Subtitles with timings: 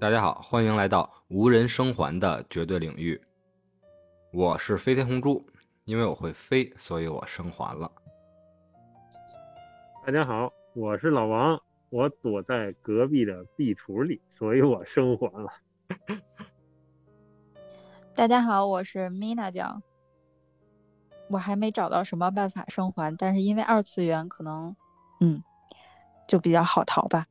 [0.00, 3.20] 大家好，欢迎来到无人生还的绝对领域。
[4.32, 5.46] 我是飞天红猪，
[5.84, 7.90] 因为我会飞，所以我生还了。
[10.04, 11.58] 大家好，我是老王，
[11.90, 15.50] 我躲在隔壁的壁橱里，所以我生还了。
[18.14, 19.82] 大家好，我是 Mina 酱，
[21.28, 24.76] 我还没找到什么办法生还，但是因为二次元可能，
[25.20, 25.42] 嗯，
[26.26, 27.26] 就比较好逃吧。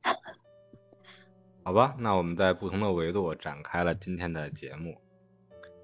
[1.65, 5.01] 好吧，那我们在不同的维度展开了今天的节目。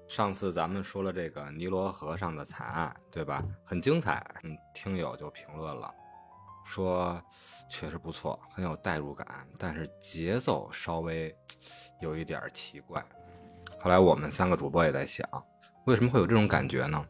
[0.06, 3.42] 上次咱们说了这个尼罗河上的惨案，对吧？
[3.64, 5.90] 很精彩，嗯，听友就评论了，
[6.66, 7.18] 说
[7.70, 11.34] 确实不错，很有代入感，但是节奏稍微
[12.02, 13.02] 有一点奇怪。
[13.80, 15.26] 后来我们三个主播也在想，
[15.86, 17.02] 为什么会有这种感觉呢？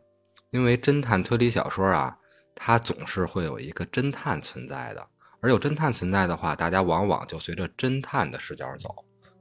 [0.51, 2.17] 因为侦探推理小说啊，
[2.55, 5.05] 它总是会有一个侦探存在的。
[5.41, 8.95] 而有侦探存在的话，大家往往就随着侦探的视角走，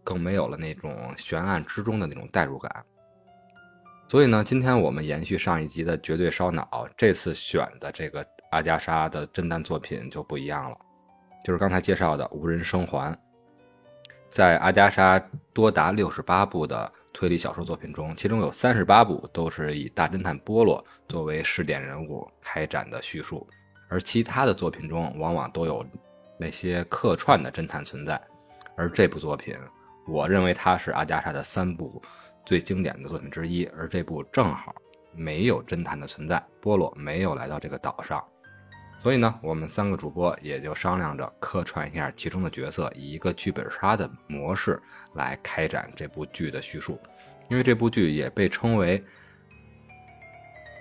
[0.03, 2.85] 更没有了那种悬案之中的那种代入感。
[4.07, 10.77] 所以呢，今天我们延续上一集的绝对烧脑，这次选的这个阿加莎的侦探作品就不一样了，
[11.43, 13.13] 就是刚才介绍的《无人生还》。
[14.29, 15.19] 在阿加莎
[15.53, 23.47] 多达六十八部的推理小说作品中，其中有三十八部都是以大侦探波洛作为试点人物开展的叙述。
[23.89, 25.83] 而其他的作品中，往往都有
[26.37, 28.21] 那些客串的侦探存在，
[28.77, 29.57] 而这部作品，
[30.07, 31.99] 我认为它是阿加莎的三部
[32.45, 34.73] 最经典的作品之一，而这部正好
[35.11, 38.23] 没有侦探的存在，波洛没有来到这个岛上，
[38.99, 44.79] 所以呢，我们三个主播也就商量着客串一下其中的角色，以一个剧本杀的模式
[45.15, 46.99] 来开展这部剧的叙述，
[47.49, 49.03] 因为这部剧也被称为。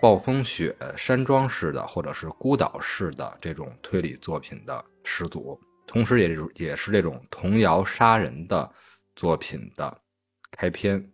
[0.00, 8.70] 暴风雪山庄式的，或者是孤岛式的这种推理作品的始祖，同时也是也是这种童谣杀人的
[9.16, 10.00] 作品的
[10.52, 11.04] 开篇。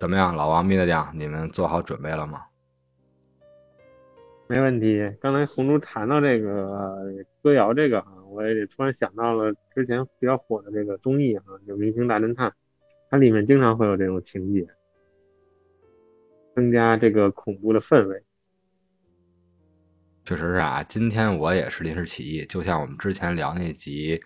[0.00, 2.42] 怎么样，老王、米大酱，你们做好准备了吗？
[4.48, 5.00] 没问题。
[5.20, 7.00] 刚才红珠谈到这个
[7.40, 12.50] 歌谣这个哈，我也突然想到了之前比较火的这个综艺哈，就《明星大侦探》，
[13.08, 14.66] 它里面经常会有这种情节。
[16.54, 18.22] 增加这个恐怖的氛围，
[20.24, 20.82] 确实是啊。
[20.84, 24.18] 今天我也是临时起意，就像我们之前聊那集《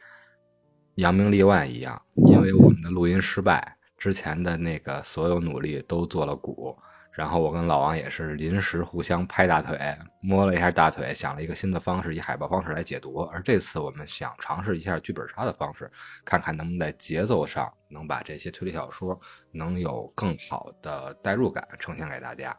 [0.96, 6.76] 扬名立万》一样，因为我们的录音失败，之前的那个所有努力都做了鼓。
[7.18, 9.76] 然后我跟老王也是临时互相拍大腿，
[10.20, 13.22] 摸了一下大腿，想了一个新的方式，以海报方式来解读。
[13.32, 15.90] 而这次我们想尝试一下剧本杀的方式，
[16.24, 19.20] 看看能不能在节奏上能把这些推理小说
[19.50, 22.56] 能有更好的代入感呈现给大家。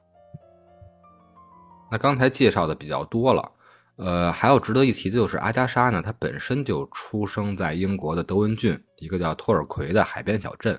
[1.90, 3.50] 那刚才介绍的比较多了，
[3.96, 10.78] 呃，还有值得一提的就是阿加莎呢，她本身就出生在英国的德文郡一个叫托尔奎的海边小镇。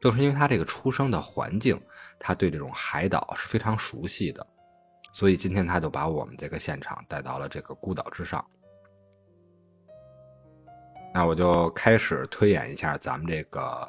[0.00, 1.80] 正是因为他这个出生的环境，
[2.18, 4.46] 他对这种海岛是非常熟悉的，
[5.12, 8.44] 所以今天他就把我们这个现场带到了这个孤岛之上。
[11.12, 13.86] 那我就开始推演一下咱们这个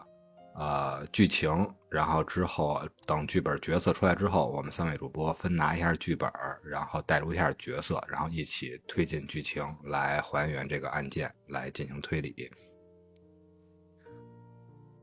[0.56, 6.30] 呃剧情，然后之后等剧本角色出来之后，我们三位主播分拿一下剧本，
[6.64, 12.52] 然后带入一下角色，然后一起推进剧情来还原这个案件，来进行推理。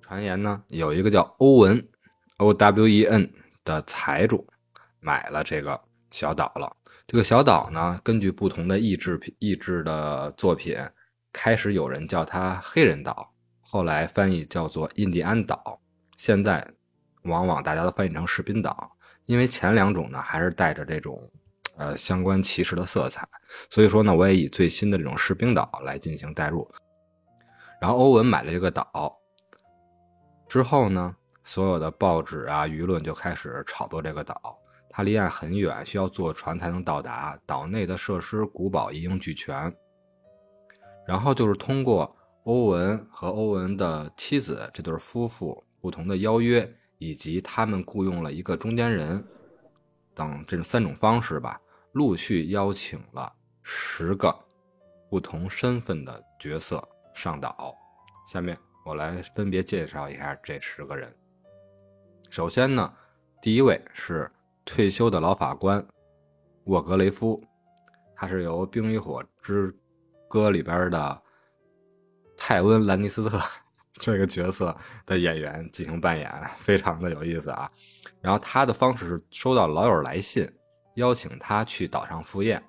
[0.08, 1.86] 传言呢，有一个叫欧文
[2.38, 3.30] （O W E N）
[3.62, 4.48] 的财主
[5.00, 5.78] 买了这个
[6.10, 6.74] 小岛了。
[7.06, 10.78] 这个小岛呢，根据不同的译制译制的作品，
[11.30, 15.78] 开始有人叫它黑人岛，后来翻译叫做印第安岛，
[16.16, 16.66] 现在
[17.24, 18.90] 往往大家都翻译成士兵岛，
[19.26, 21.20] 因为前两种呢还是带着这种
[21.76, 23.28] 呃相关歧视的色彩，
[23.68, 26.66] 所以说呢，我也以最新的这种士兵岛来进行代入。
[27.78, 29.14] 然后欧文买了这个岛。
[30.48, 31.14] 之后呢，
[31.44, 34.58] 所有的报纸啊、舆论就开始炒作这个岛。
[34.88, 37.38] 它离岸很远，需要坐船才能到达。
[37.44, 39.72] 岛内的设施、古堡一应俱全。
[41.06, 49.22] 然后就是通过欧文和欧文的妻子这对夫妇不同的邀约，以及他们雇佣了一个中间人
[50.14, 51.60] 等这三种方式吧，
[51.92, 54.34] 陆续邀请了十个
[55.10, 56.82] 不同身份的角色
[57.14, 57.76] 上岛。
[58.26, 58.58] 下面。
[58.88, 61.14] 我来分别介绍一下这十个人。
[62.30, 62.90] 首先呢，
[63.42, 64.30] 第一位是
[64.64, 65.86] 退休的老法官
[66.64, 67.44] 沃格雷夫，
[68.16, 69.76] 他是由《冰与火之
[70.26, 71.22] 歌》里边的
[72.34, 73.38] 泰温·兰尼斯特
[73.92, 74.74] 这个角色
[75.04, 77.70] 的演员进行扮演，非常的有意思啊。
[78.22, 80.50] 然后他的方式是收到老友来信，
[80.94, 82.62] 邀请他去岛上赴宴，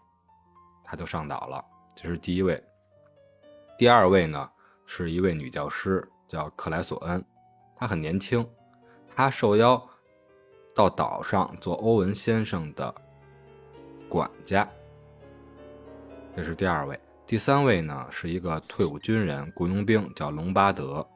[0.83, 1.63] 他就上岛了。
[1.95, 2.61] 这是第一位。
[3.77, 4.51] 第二位呢？
[4.91, 7.23] 是一位女教师，叫克莱索恩，
[7.75, 8.43] 她很年轻，
[9.15, 9.79] 她受邀
[10.73, 12.93] 到岛上做欧文先生的
[14.09, 14.67] 管家。
[16.35, 21.07] 这是第二位，第三位呢是一个退伍军人雇佣兵，叫隆巴德，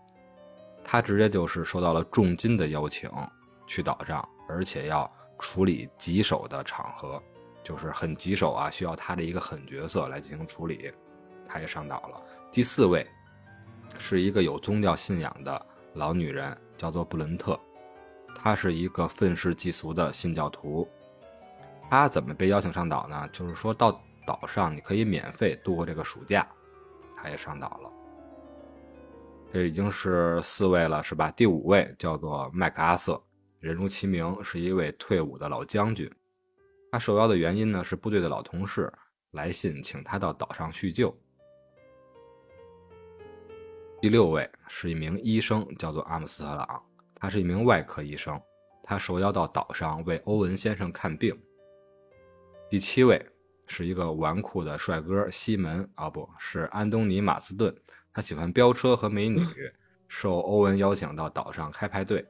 [0.83, 3.09] 他直接就是受到了重金的邀请
[3.65, 7.19] 去岛上，而且要处理棘手的场合，
[7.63, 10.93] 就是很棘手啊，需要他的一个狠角色来进行处理，
[11.47, 12.23] 他也上岛了。
[12.51, 13.03] 第四位
[13.97, 17.59] 是一个有宗教信仰的老女人，叫做布伦特，
[18.35, 20.87] 她是一个愤世嫉俗的信教徒。
[21.89, 23.29] 她怎么被邀请上岛呢？
[23.31, 24.01] 就是说到。
[24.25, 26.47] 岛上你可以免费度过这个暑假，
[27.13, 27.91] 她也上岛了。
[29.51, 31.29] 这已经是四位了，是吧？
[31.31, 33.21] 第五位叫做麦克阿瑟，
[33.59, 36.09] 人如其名，是一位退伍的老将军。
[36.89, 38.89] 他受邀的原因呢，是部队的老同事
[39.31, 41.13] 来信请他到岛上叙旧。
[44.03, 46.83] 第六位是一名医生，叫做阿姆斯特朗，
[47.15, 48.37] 他是一名外科医生，
[48.83, 51.33] 他受邀到岛上为欧文先生看病。
[52.69, 53.25] 第七位。
[53.65, 57.73] 是一个纨绔的帅哥西门啊，不是安东尼马斯顿。
[58.13, 59.41] 他喜欢飙车和美女，
[60.09, 62.27] 受欧文邀请到岛上开派对。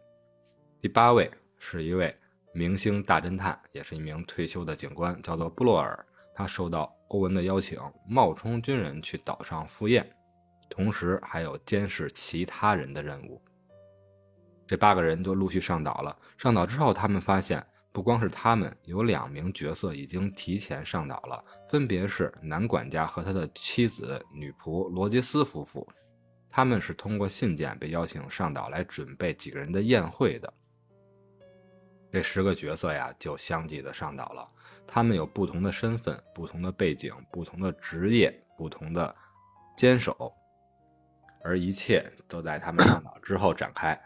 [0.79, 2.15] 第八位是一位
[2.53, 6.05] 明星大侦探，也是一名退休的警官，叫做布洛尔。
[6.35, 10.07] 他受到欧文的邀请，冒充军人去岛上赴宴，
[10.69, 13.41] 同时还有监视其他人的任务。
[14.65, 16.17] 这八个人就陆续上岛了。
[16.37, 17.65] 上岛之后，他们发现。
[17.91, 25.87] 不光是他们，有两名角色已经提前上岛了，分别是男管家和他的妻子女仆罗杰斯夫妇。
[26.49, 30.51] 他们是通过信件被邀请上岛来准备几个人的宴会的。
[32.11, 34.49] 这十个角色呀，就相继的上岛了。
[34.87, 39.15] 他们有不同的身份、不同的背景、不同的职业、不同的
[39.77, 40.33] 坚守，
[41.43, 43.99] 而一切都在他们上岛之后展开。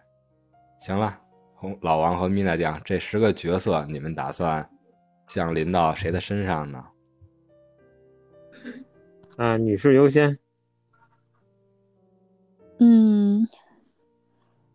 [0.79, 1.21] 行了。
[1.59, 4.69] 红老王和米娜酱这十个角色，你们打算
[5.25, 6.85] 降临到谁的身上呢？
[9.37, 10.37] 啊，女士优先。
[12.77, 13.47] 嗯，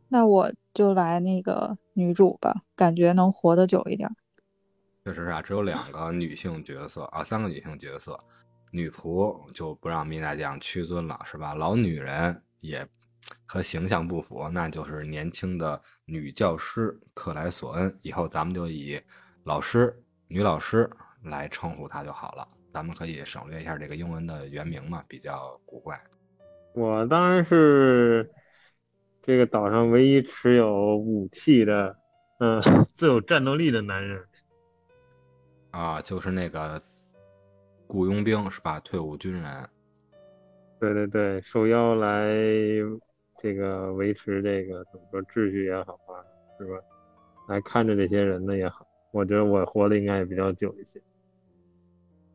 [0.08, 4.10] 那我就来那个女主吧，感觉能活得久一点。
[5.04, 8.18] 确实啊，只有两个女性角色啊，三个女性角色，
[8.72, 11.54] 女仆就不让米娜酱屈尊了，是吧？
[11.54, 12.88] 老女人也。
[13.46, 17.98] 和形象不符，那就是年轻的女教师克莱索恩。
[18.02, 19.00] 以后咱们就以
[19.44, 19.94] 老师、
[20.26, 20.90] 女老师
[21.24, 22.48] 来称呼她就好了。
[22.72, 26.02] 咱们可以省略一下这个英文的原名嘛，比较古怪。
[26.74, 28.28] 我当然是
[29.22, 31.96] 这个岛上唯一持有武器的，
[32.40, 32.60] 嗯，
[32.92, 34.24] 最有战斗力的男人。
[35.70, 36.82] 啊，就是那个
[37.86, 38.80] 雇佣兵是吧？
[38.80, 39.68] 退伍军人。
[40.82, 42.26] 对对对，受邀来。
[43.40, 46.18] 这个维持这个怎么说秩序也好啊，
[46.58, 46.74] 是吧？
[47.48, 51.00] 来看着这些人呢也好，我觉得我活的应该也比较久一些。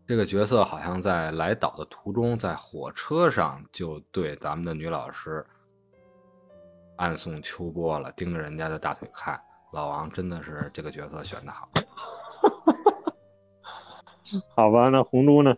[0.05, 5.45] 这个角色好像在来岛的途中，在火车上就对咱们的女老师
[6.97, 9.37] 暗送秋波了，盯着人家的大腿看。
[9.73, 11.69] 老王真的是这个角色选的好。
[14.55, 15.55] 好吧，那红珠呢？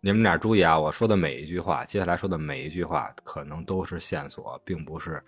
[0.00, 0.78] 你们俩注意啊！
[0.78, 5.22] 我说的每一句话，接下来说的每一句话，可能都是线索，并不是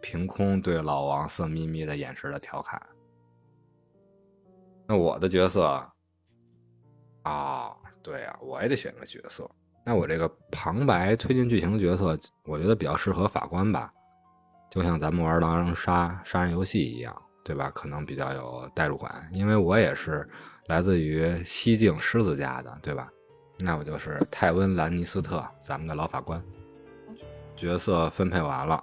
[0.00, 2.80] 凭空对老王色眯眯的眼神的调侃。
[4.86, 5.84] 那我的角色
[7.22, 9.50] 啊，对啊，我也得选个角色。
[9.84, 13.92] 那我这个旁白推进剧情的角色，我觉得比较适合法官吧，
[14.70, 17.12] 就像咱们玩狼人杀杀人游戏一样，
[17.44, 17.70] 对吧？
[17.74, 20.24] 可能比较有代入感，因为我也是
[20.66, 23.10] 来自于西境狮子家的，对吧？
[23.64, 26.42] 那我就是泰温·兰尼斯特，咱们的老法官。
[27.54, 28.82] 角色分配完了，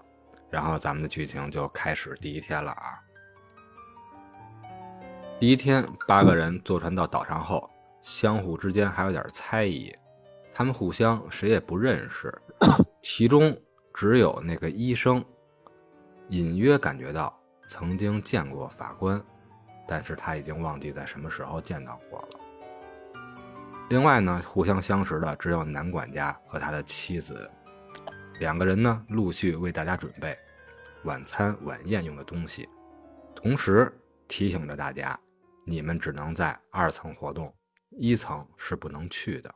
[0.49, 3.03] 然后咱们的剧情就开始第一天了啊。
[5.37, 7.69] 第一天，八个人坐船到岛上后，
[8.01, 9.93] 相互之间还有点猜疑，
[10.53, 12.33] 他们互相谁也不认识，
[13.03, 13.53] 其中
[13.93, 15.21] 只有那个医生
[16.29, 19.21] 隐约感觉到曾经见过法官，
[19.85, 22.38] 但是他已经忘记在什么时候见到过了。
[23.89, 27.49] 另外呢，互相相识的只有男管家和他的妻子，
[28.39, 30.37] 两个人呢陆续为大家准备
[31.05, 32.69] 晚餐晚宴用的东西，
[33.35, 33.91] 同时
[34.27, 35.19] 提醒着大家，
[35.65, 37.51] 你们只能在二层活动，
[37.89, 39.55] 一层是不能去的。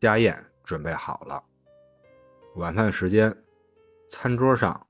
[0.00, 1.40] 家宴准备好了，
[2.56, 3.32] 晚饭时间，
[4.08, 4.84] 餐桌上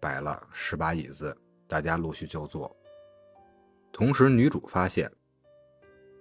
[0.00, 2.74] 摆了十把椅子，大家陆续就坐。
[3.98, 5.12] 同时，女主发现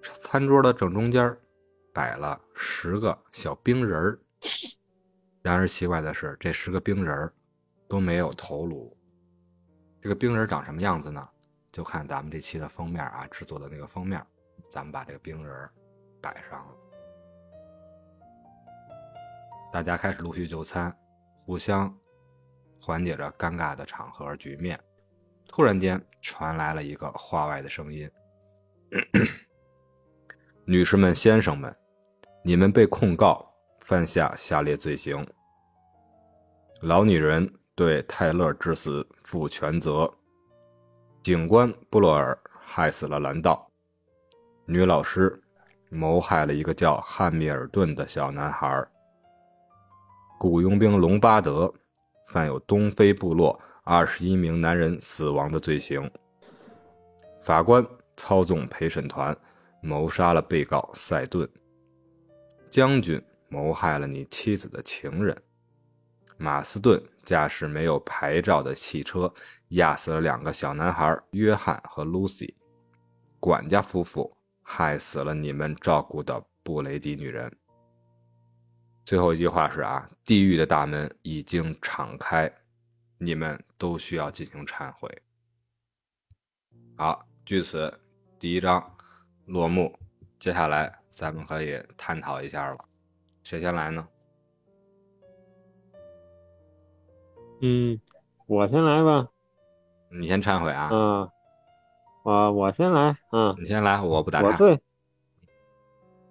[0.01, 1.37] 餐桌的正中间
[1.93, 4.19] 摆了十个小冰人儿，
[5.43, 7.31] 然而奇怪的是，这十个冰人儿
[7.87, 8.97] 都没有头颅。
[10.01, 11.29] 这个冰人长什么样子呢？
[11.71, 14.25] 就看咱们这期的封面啊，制作的那个封面，
[14.67, 15.69] 咱们把这个冰人
[16.19, 16.73] 摆上了。
[19.71, 20.91] 大家开始陆续就餐，
[21.45, 21.95] 互相
[22.81, 24.79] 缓解着尴尬的场合局面。
[25.47, 28.09] 突然间传来了一个话外的声音
[30.65, 31.75] ：“女士们、先生们，
[32.43, 33.49] 你们被控告
[33.79, 35.25] 犯下下列罪行：
[36.81, 40.13] 老女人对泰勒致死负全责；
[41.23, 43.67] 警官布洛尔害死了兰道；
[44.65, 45.41] 女老师
[45.89, 48.83] 谋害了一个叫汉密尔顿的小男孩；
[50.39, 51.73] 雇佣兵隆巴德
[52.27, 56.11] 犯有东非部落。”二十一名男人死亡的罪行。
[57.39, 59.33] 法官操纵陪审团，
[59.81, 61.49] 谋杀了被告塞顿。
[62.69, 65.41] 将军谋害了你妻子的情人。
[66.35, 69.33] 马斯顿驾驶没有牌照的汽车，
[69.69, 72.57] 压死了两个小男孩约翰和露西。
[73.39, 77.49] 管家夫妇害死了你们照顾的布雷迪女人。
[79.05, 82.53] 最后一句话是啊，地狱的大门已经敞开。
[83.19, 85.09] 你们都需要进行忏悔。
[86.95, 87.93] 好，据此
[88.39, 88.95] 第一章
[89.45, 89.93] 落幕。
[90.39, 92.77] 接下来咱们可以探讨一下了。
[93.41, 94.07] 谁先来呢？
[97.61, 97.99] 嗯，
[98.45, 99.27] 我先来吧。
[100.11, 100.89] 你先忏悔啊。
[100.91, 101.27] 嗯，
[102.23, 103.17] 我我先来。
[103.31, 104.47] 嗯，你先来，我不打岔。
[104.47, 104.81] 我最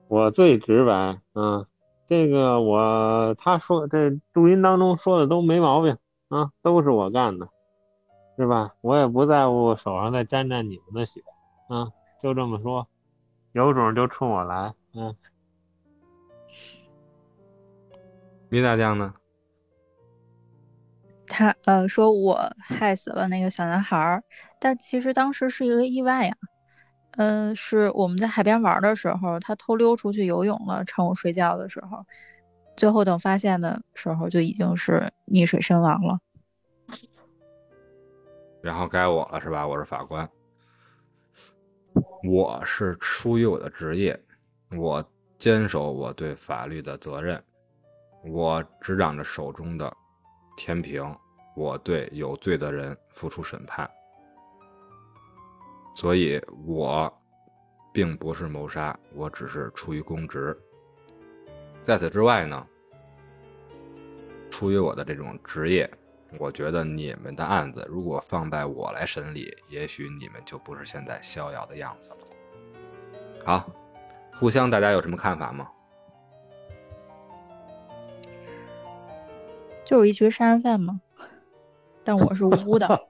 [0.06, 1.20] 我最直白。
[1.34, 1.66] 嗯，
[2.08, 5.98] 这个我他说这录音当中说的都没毛病。
[6.28, 7.48] 啊，都是我干的，
[8.36, 8.74] 是吧？
[8.80, 11.22] 我也不在乎手上再沾沾你们的血，
[11.68, 12.88] 啊，就这么说，
[13.52, 15.16] 有种就冲我来，嗯。
[18.48, 19.14] 米大将呢？
[21.28, 24.22] 他呃说我害死了那个小男孩儿，
[24.60, 26.36] 但其实当时是一个意外呀，
[27.12, 32.04] 嗯，是我们在海边玩的时候，他偷溜出去游泳了，趁我睡觉的时候。
[32.76, 36.20] 最后等发现的时候，就已经是溺水身亡了。
[38.62, 39.66] 然后该我了，是吧？
[39.66, 40.28] 我是法官，
[42.24, 44.20] 我是出于我的职业，
[44.76, 45.04] 我
[45.38, 47.42] 坚守我对法律的责任，
[48.24, 49.90] 我执掌着手中的
[50.56, 51.16] 天平，
[51.54, 53.88] 我对有罪的人付出审判。
[55.94, 57.10] 所以，我
[57.92, 60.58] 并不是谋杀，我只是出于公职。
[61.86, 62.66] 在此之外呢，
[64.50, 65.88] 出于我的这种职业，
[66.36, 72.16] 我觉得你们的案子如果放在我来审理，也许你们就不是现在逍遥的样子了。
[73.44, 73.70] 好，
[74.34, 75.68] 互相大家有什么看法吗？
[79.84, 81.00] 就是一群杀人犯吗？
[82.02, 83.06] 但我是无辜的。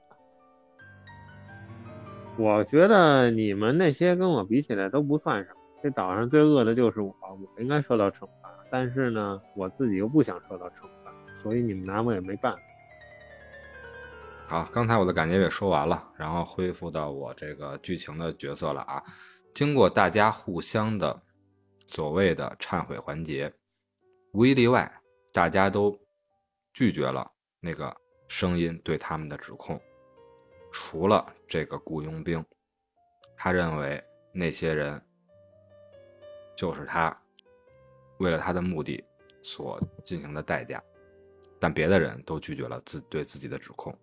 [2.36, 5.56] 我觉得你们那些跟我比起来都不算什么。
[5.82, 8.45] 这岛上最恶的就是我，我应该受到惩罚。
[8.70, 12.60] 但是呢，我自己又不想受到惩罚，所以你们拿我也没办法。
[14.48, 19.02] 好，刚才我的感觉也说完了，然后恢复到我这个剧情的角色了啊。
[19.54, 21.22] 经过大家互相的
[21.86, 23.52] 所谓的忏悔环节，
[24.32, 24.92] 无一例外，
[25.32, 25.98] 大家都
[26.72, 27.28] 拒绝了
[27.60, 27.96] 那个
[28.28, 29.80] 声音对他们的指控，
[30.72, 32.44] 除了这个雇佣兵，
[33.36, 35.00] 他认为那些人
[36.56, 37.16] 就是他。
[38.18, 39.02] 为了他的目的
[39.42, 40.82] 所进行的代价，
[41.58, 43.96] 但别的人都拒绝了自对自己的指控。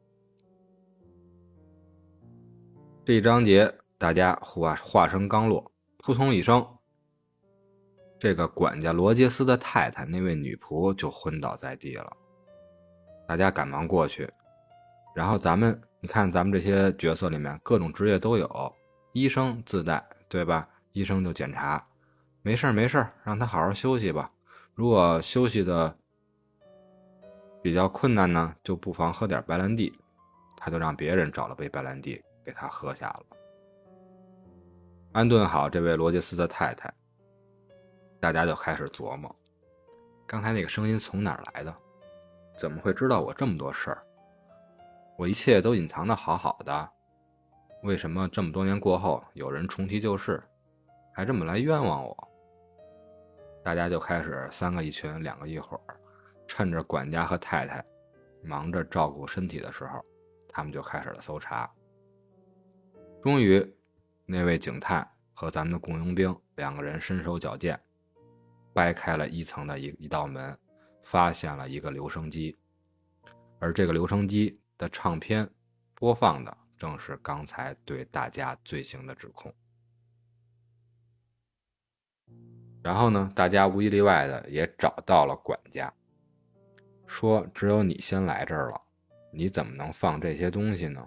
[3.05, 6.65] 这一章节，大家话话声刚落，扑通一声，
[8.17, 12.11] 这个管家罗杰斯的太太那位女仆就昏倒在地了。
[13.27, 14.29] 大家赶忙过去，
[15.15, 18.73] 然后咱们你看，咱们这些角色里面各种职业都有，
[19.13, 20.69] 医生自带，对吧？
[20.91, 21.83] 医生就检查。
[22.43, 24.29] 没事儿，没事儿，让他好好休息吧。
[24.75, 25.97] 如果休息的
[27.61, 29.97] 比较困难呢，就不妨喝点白兰地。
[30.55, 33.25] 他就让别人找了杯白兰地给他喝下了。
[35.11, 36.93] 安顿好这位罗杰斯的太太，
[38.19, 39.33] 大家就开始琢磨：
[40.25, 41.75] 刚才那个声音从哪儿来的？
[42.57, 44.01] 怎么会知道我这么多事儿？
[45.17, 46.89] 我一切都隐藏的好好的，
[47.83, 50.41] 为什么这么多年过后，有人重提旧事，
[51.13, 52.29] 还这么来冤枉我？
[53.63, 55.97] 大家就开始三个一群，两个一伙儿，
[56.47, 57.83] 趁着管家和太太
[58.41, 60.03] 忙着照顾身体的时候，
[60.49, 61.71] 他们就开始了搜查。
[63.21, 63.65] 终于，
[64.25, 67.79] 那位警探和咱们的雇佣兵两个人身手矫健，
[68.73, 70.57] 掰开了一层的一一道门，
[71.01, 72.57] 发现了一个留声机，
[73.59, 75.49] 而这个留声机的唱片
[75.95, 79.53] 播放的正是刚才对大家罪行的指控。
[82.83, 85.91] 然后呢，大家无一例外的也找到了管家，
[87.07, 88.81] 说只有你先来这儿了，
[89.31, 91.01] 你怎么能放这些东西呢？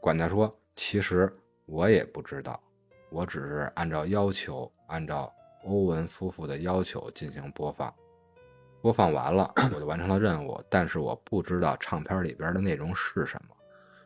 [0.00, 1.30] 管家说，其实
[1.66, 2.58] 我也不知道，
[3.10, 5.30] 我只是按照要求，按照
[5.64, 7.94] 欧文夫妇的要求进行播放，
[8.80, 13.54] 播放完了我就完成了任务，但是我不知道唱片里边的内容是什么，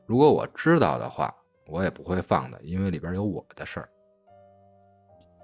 [0.05, 1.33] 如果我知道的话，
[1.69, 3.89] 我也不会放的，因为里边有我的事儿。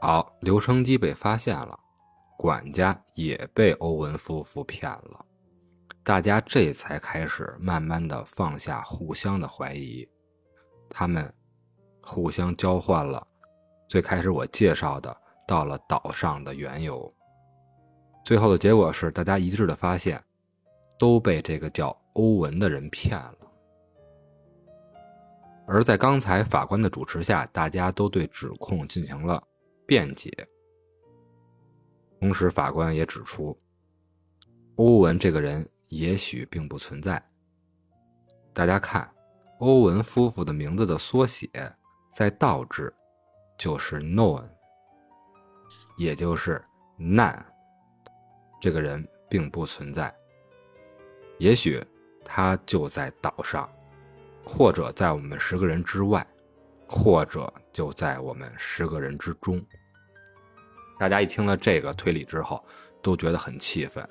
[0.02, 1.78] 好，留声机被发现了，
[2.38, 5.24] 管家也被欧文夫妇骗了，
[6.02, 10.08] 大家这才开始慢慢的放下互相的怀疑，
[10.88, 11.30] 他们
[12.02, 13.26] 互相交换了
[13.86, 15.14] 最开始我介绍的
[15.46, 17.12] 到了岛上的缘由，
[18.24, 20.22] 最后的结果是大家一致的发现，
[20.98, 23.38] 都被这个叫欧文的人骗了，
[25.66, 29.42] 而在刚才法官的主持下，大家都对指控进行了。
[29.90, 30.30] 辩解。
[32.20, 33.58] 同时，法官也指出，
[34.76, 37.20] 欧文这个人也许并不存在。
[38.52, 39.12] 大家看，
[39.58, 41.50] 欧文夫妇的名字的缩写
[42.12, 42.94] 在倒置
[43.58, 44.48] 就是 known，
[45.98, 46.62] 也就是
[46.96, 47.44] 难。
[48.60, 50.14] 这个人并不存在，
[51.38, 51.84] 也许
[52.24, 53.68] 他就在岛上，
[54.44, 56.24] 或者在我们十个人之外，
[56.86, 59.60] 或者就在我们十个人之中。
[61.00, 62.62] 大家一听了这个推理之后，
[63.00, 64.06] 都觉得很气愤。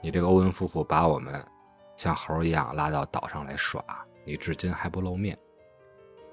[0.00, 1.44] 你这个欧文夫妇把我们
[1.96, 3.84] 像猴一样拉到岛上来耍，
[4.24, 5.36] 你至今还不露面。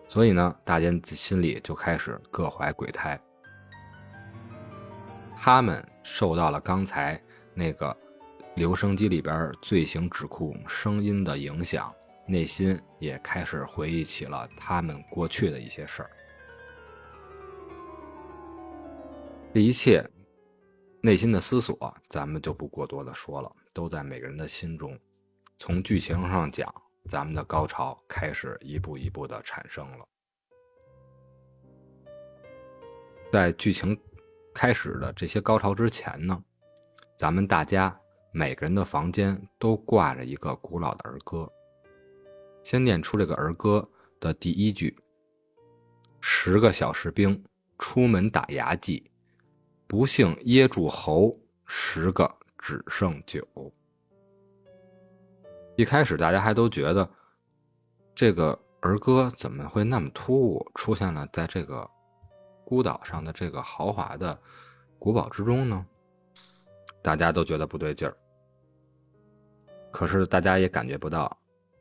[0.08, 3.20] 所以呢，大家心里就开始各怀鬼胎。
[5.36, 7.20] 他们受到了刚才
[7.56, 7.98] 那个
[8.54, 11.92] 留声机里边罪行指控声音的影响，
[12.28, 16.12] 内心也开始回忆起了他们过去的一些事儿。
[19.54, 20.02] 这一切
[21.02, 24.98] 内心的思索，咱们就不过多的说了，都在每个人的心中。
[25.58, 26.74] 从剧情上讲，
[27.10, 30.08] 咱们的高潮开始一步一步的产生了。
[33.30, 34.00] 在剧情
[34.54, 36.42] 开始的这些高潮之前呢，
[37.18, 38.00] 咱们大家
[38.32, 41.52] 每个人的房间都挂着一个古老的儿歌。
[42.64, 43.86] 先念出这个儿歌
[44.18, 44.98] 的第一句
[46.22, 47.44] ：“十个小士兵
[47.78, 49.06] 出门打牙祭。”
[49.92, 53.46] 不幸噎住喉，十个只剩九。
[55.76, 57.12] 一开始大家还都觉得
[58.16, 61.86] 这个儿歌怎么会那么突兀，出现了在这个
[62.64, 64.40] 孤岛上的这个豪华的
[64.98, 65.86] 古堡之中呢？
[67.02, 68.16] 大家都觉得不对劲儿。
[69.92, 71.38] 可是大家也感觉不到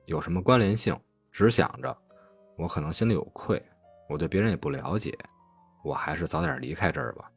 [0.06, 0.98] 有什么关联性，
[1.30, 1.96] 只想着
[2.56, 3.64] 我可能心里有愧，
[4.08, 5.16] 我对别人也不了解，
[5.84, 7.30] 我还是早点离开这儿吧。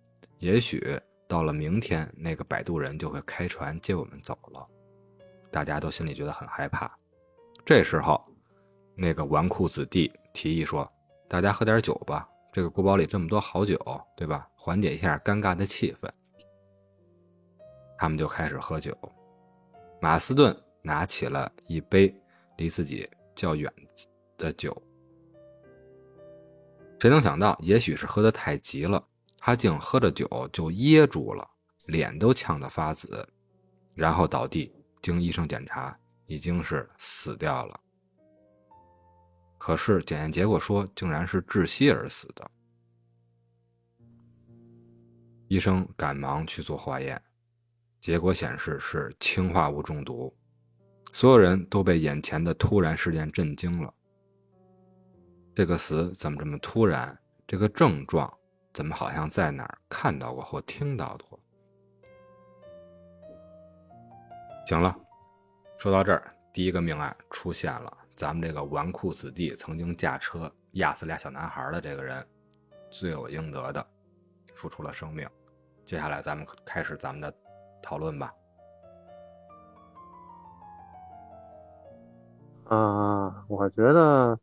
[0.43, 0.85] 也许
[1.25, 4.67] 到了明天，那个摆渡人就会开船接我们走了。
[5.49, 6.93] 大家都心里觉得很害怕。
[7.63, 8.21] 这时候，
[8.93, 10.85] 那个纨绔子弟提议说
[11.29, 13.79] ：“大家喝点酒吧，这个古堡里这么多好酒，
[14.17, 14.45] 对吧？
[14.53, 16.11] 缓解一下尴尬的气氛。”
[17.97, 18.93] 他们就开始喝酒。
[20.01, 22.13] 马斯顿拿起了一杯
[22.57, 23.71] 离自己较远
[24.37, 24.75] 的酒。
[26.99, 29.01] 谁能想到，也许是喝得太急了。
[29.45, 31.45] 他竟喝着酒就噎住了，
[31.87, 33.27] 脸都呛得发紫，
[33.93, 34.73] 然后倒地。
[35.01, 37.77] 经医生检查，已经是死掉了。
[39.57, 42.51] 可是检验结果说，竟然是窒息而死的。
[45.49, 47.21] 医生赶忙去做化验，
[47.99, 50.33] 结果显示是氰化物中毒。
[51.11, 53.93] 所有人都被眼前的突然事件震惊了。
[55.53, 57.19] 这个死怎么这么突然？
[57.45, 58.33] 这个症状？
[58.73, 61.39] 怎么好像在哪儿看到过或听到过？
[64.65, 64.95] 行了，
[65.77, 67.97] 说到这儿，第一个命案出现了。
[68.15, 72.25] 咱们这个纨绔子弟曾经驾车压死俩小男孩的这个人，
[72.89, 73.85] 罪有应得的
[74.53, 75.29] 付出了生命。
[75.83, 77.31] 接下来咱们开始咱们的
[77.81, 78.31] 讨论吧。
[82.65, 84.39] 啊，我觉得。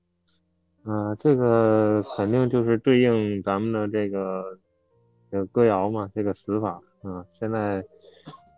[0.91, 4.59] 啊，这个肯定就是对应咱们的这个
[5.31, 7.85] 这个歌谣嘛，这个死法啊，现在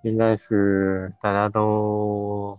[0.03, 2.59] 应该是大家都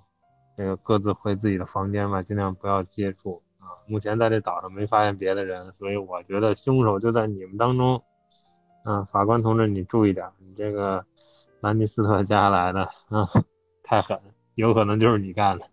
[0.56, 3.74] 这个各自回自己的房间吧，尽量不要接触啊。
[3.88, 8.00] 目前在这岛上没发现别的人，所以我觉得凶手就在你们当中。
[8.84, 11.04] 啊，法官同志，你注意点，你这个
[11.62, 13.26] 兰尼斯特家来的啊，
[13.82, 14.20] 太狠，
[14.54, 15.66] 有可能就是你干的。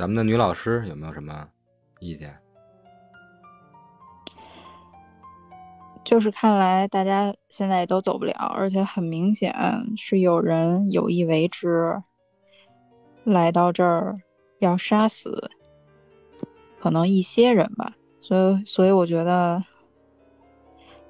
[0.00, 1.46] 咱们的女老师有没有什么
[1.98, 2.34] 意见？
[6.02, 9.54] 就是看来大家现在也都走不了，而且很明显
[9.98, 12.00] 是有人有意为之，
[13.24, 14.22] 来到这儿
[14.58, 15.50] 要杀死，
[16.80, 17.94] 可能一些人吧。
[18.22, 19.62] 所以，所以我觉得，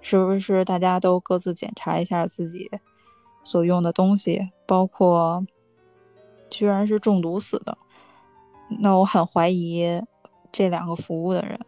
[0.01, 2.69] 是不是大家都各自检查一下自己
[3.45, 5.47] 所用的东西，包括
[6.51, 7.79] 居然是中毒死的，
[8.79, 10.01] 那我很怀疑
[10.53, 11.59] 这两个服务的人。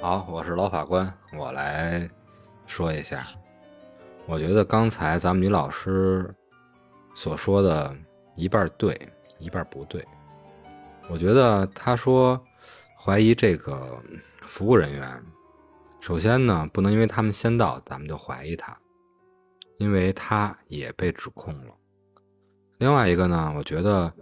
[0.00, 2.08] 好，我是老法官，我来
[2.66, 3.26] 说一下。
[4.26, 6.32] 我觉得刚才咱们女老师
[7.14, 7.94] 所说的
[8.36, 8.96] 一半对，
[9.38, 10.06] 一半不对。
[11.10, 12.40] 我觉得她说
[12.96, 13.98] 怀疑这个
[14.42, 15.22] 服务人员，
[16.00, 18.78] 首先呢，不能因为他们先到，咱们就怀疑他，
[19.78, 21.74] 因为他也被指控了。
[22.78, 24.12] 另外一个呢，我觉得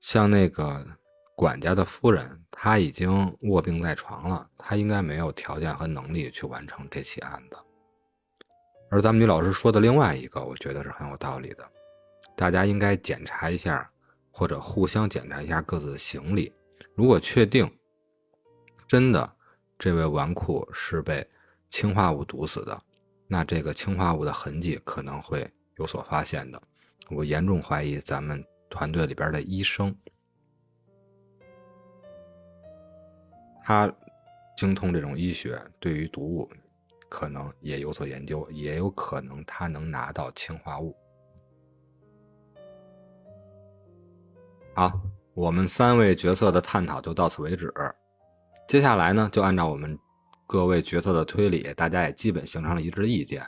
[0.00, 0.86] 像那个
[1.34, 2.36] 管家的夫人。
[2.62, 7.56] 他已经卧病在床了，他应该没有条件和能力去完成这起案子。
[8.90, 11.66] 而咱们女老师说的另外一个，我觉得是很有道理的，
[12.36, 13.90] 大家应该检查一下，
[14.30, 16.52] 或者互相检查一下各自的行李。
[16.94, 17.70] 如果确定
[18.86, 19.36] 真的
[19.78, 21.26] 这位纨绔是被
[21.70, 22.78] 氰化物毒死的，
[23.26, 26.60] 那这个氰化物的痕迹可能会有所发现的。
[27.10, 29.94] 我严重怀疑咱们团队里边的医生。
[33.62, 33.92] 他
[34.56, 36.50] 精通这种医学，对于毒物
[37.08, 40.96] 可能也有所研究，也有可能他能拿到氰化物。
[44.74, 45.00] 好，
[45.34, 47.72] 我们三位角色的探讨就到此为止。
[48.66, 49.98] 接下来呢，就按照我们
[50.46, 53.44] 各位角色的推理，大家也基本形成了一致意见，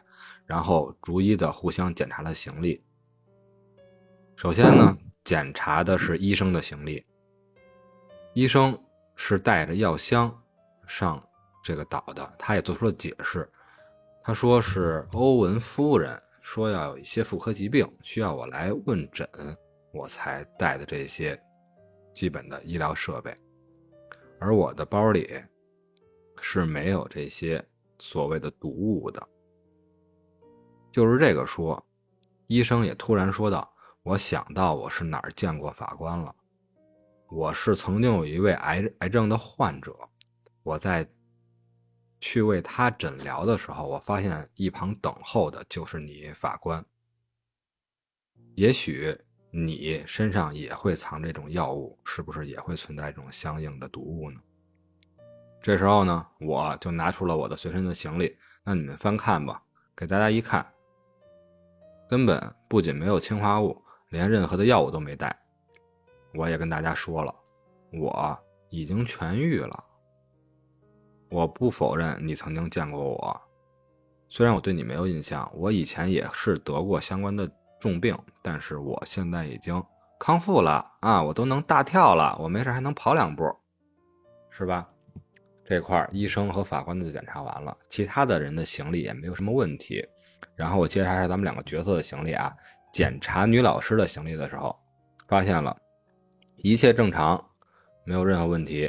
[0.46, 2.82] 然后逐一的互相检查了行李。
[4.42, 7.00] 首先呢，检查的是医生的行李，
[8.34, 8.76] 医生。
[9.14, 10.36] 是带着药箱
[10.84, 11.22] 上
[11.62, 13.48] 这个岛的，他也做出了解释。
[14.24, 19.28] 他说是欧文夫人说要有一些妇科疾病需要我来问诊，
[19.92, 21.40] 我才带的这些
[22.12, 23.36] 基本的医疗设备。
[24.40, 25.30] 而我的包里
[26.40, 27.64] 是没有这些
[28.00, 29.24] 所谓的毒物的。
[30.90, 31.80] 就是这个说，
[32.48, 33.71] 医生也突然说道
[34.04, 36.34] ：“我想到我是哪儿见过法官了。”
[37.30, 39.96] 我是曾经有一位癌癌症的患者，
[40.62, 41.08] 我在
[42.20, 46.84] 去为他诊疗的时候，我发现一旁等候的就是你法官。
[48.54, 49.18] 也许
[49.50, 54.38] 你身上也会藏这种药物，是不是也会存在这种相应的毒物呢？
[55.62, 59.62] 这时候呢，我就拿出了我的随身的行李，那你们翻看吧。
[59.96, 60.70] 给大家一看，
[62.08, 63.81] 根本不仅没有氰化物，
[64.12, 65.36] 连任何的药物都没带。
[66.34, 67.34] 我也跟大家说了，
[67.92, 68.38] 我
[68.70, 69.84] 已经痊愈了。
[71.28, 73.40] 我不否认你曾经见过我，
[74.28, 79.82] 虽然我对你没有印象，我以前也是得过相关的重病，但是我现在已经
[80.20, 83.44] 康复了啊，我都能大跳了，我没事还能跑两步，
[84.50, 84.88] 是吧？
[85.64, 90.06] 这块医生和法官的检查完了，其他的人的行李也没有什么问题。
[90.54, 92.54] 然后我接下咱们两个角色的行李啊，
[92.92, 94.78] 检查女老师的行李的时候，
[95.26, 95.74] 发现了。
[96.58, 97.42] 一切正常，
[98.04, 98.88] 没有任何问题，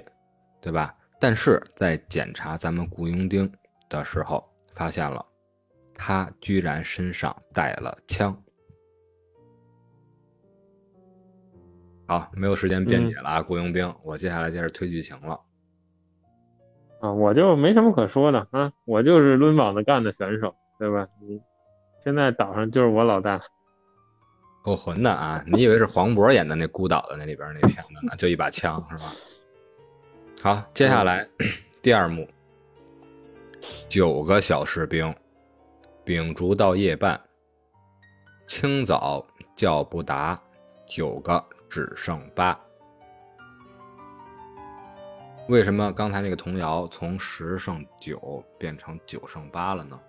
[0.61, 0.95] 对吧？
[1.19, 3.51] 但是在检查咱们雇佣兵
[3.89, 5.25] 的时候，发现了
[5.95, 8.37] 他居然身上带了枪。
[12.05, 15.39] 好，没有时间辩解了啊，雇佣兵，我接下来接着推剧情了。
[16.99, 21.07] 啊，我就没什么可说的啊，我就是抡膀子干的选手，对吧？
[21.21, 21.41] 你
[22.03, 23.41] 现在岛上就是我老大。
[24.63, 25.43] 够混的啊！
[25.45, 28.15] 你以为是黄渤演的那孤岛的那里边那片子呢？
[28.17, 29.13] 就一把枪是吧？
[30.41, 31.27] 好，接下来
[31.81, 32.25] 第二幕，
[33.89, 35.13] 九个小士兵，
[36.05, 37.19] 秉烛到夜半，
[38.47, 40.41] 清早叫不答，
[40.87, 42.57] 九个只剩八。
[45.49, 49.99] 为什么刚才那个童谣从十胜九变成九胜八了呢？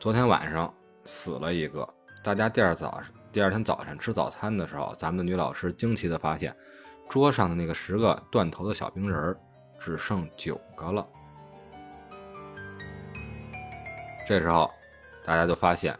[0.00, 0.72] 昨天晚上
[1.04, 1.86] 死了一个，
[2.24, 3.02] 大家第二早。
[3.36, 6.56] 第二天早晨吃早餐的时候，咱们的女老师惊奇的发现，
[7.06, 9.38] 桌上的那个十个断头的小冰人儿
[9.78, 11.06] 只剩九个了。
[14.26, 14.70] 这时候，
[15.22, 15.94] 大家就发现，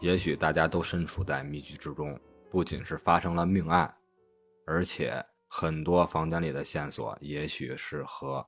[0.00, 2.18] 也许大家都身处在迷局之中，
[2.50, 3.94] 不仅是发生了命案，
[4.66, 8.42] 而且很多房间里的线索，也许是和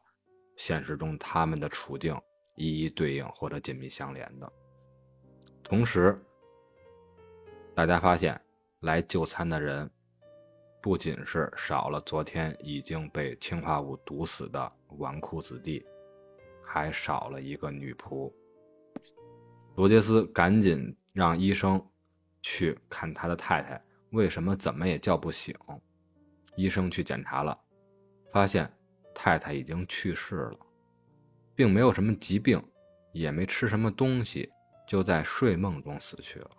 [0.56, 2.18] 现实中他们的处境
[2.56, 4.50] 一一对应或者紧密相连的。
[5.62, 6.18] 同时，
[7.74, 8.38] 大家发现
[8.80, 9.90] 来就餐的人
[10.82, 15.84] 不仅是少了昨天已经被氰化物毒死的纨绔子弟，
[16.62, 18.30] 还少了一个女仆。
[19.76, 21.82] 罗杰斯赶紧让医生
[22.42, 25.54] 去看他的太太，为什么怎么也叫不醒？
[26.56, 27.58] 医生去检查了，
[28.30, 28.70] 发现
[29.14, 30.58] 太太已经去世了，
[31.54, 32.62] 并没有什么疾病，
[33.12, 34.50] 也没吃什么东西，
[34.86, 36.50] 就在睡梦中死去了。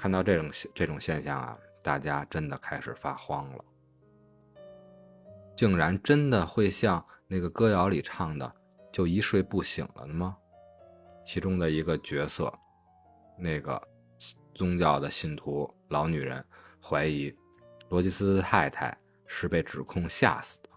[0.00, 3.64] 看到这种这种现象啊，大家真的开始发慌了。
[5.54, 8.50] 竟然真的会像那个歌谣里唱的，
[8.90, 10.34] 就一睡不醒了吗？
[11.22, 12.50] 其中的一个角色，
[13.38, 13.80] 那个
[14.54, 16.42] 宗教的信徒老女人
[16.82, 17.30] 怀疑
[17.90, 20.70] 罗吉斯太太是被指控吓死的。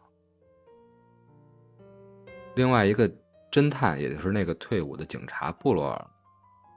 [2.55, 3.09] 另外一个
[3.49, 6.07] 侦探，也就是那个退伍的警察布洛尔，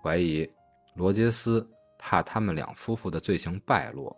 [0.00, 0.48] 怀疑
[0.94, 4.14] 罗杰斯怕他们两夫妇的罪行败露，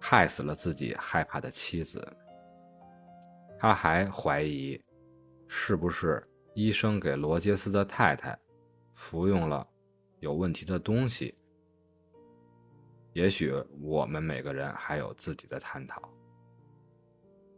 [0.00, 2.06] 害死了自己害怕的妻子。
[3.58, 4.80] 他还怀疑，
[5.48, 6.22] 是不是？
[6.54, 8.38] 医生给罗杰斯的太太
[8.92, 9.66] 服用了
[10.20, 11.34] 有问题的东西。
[13.12, 16.02] 也许我们每个人还有自己的探讨。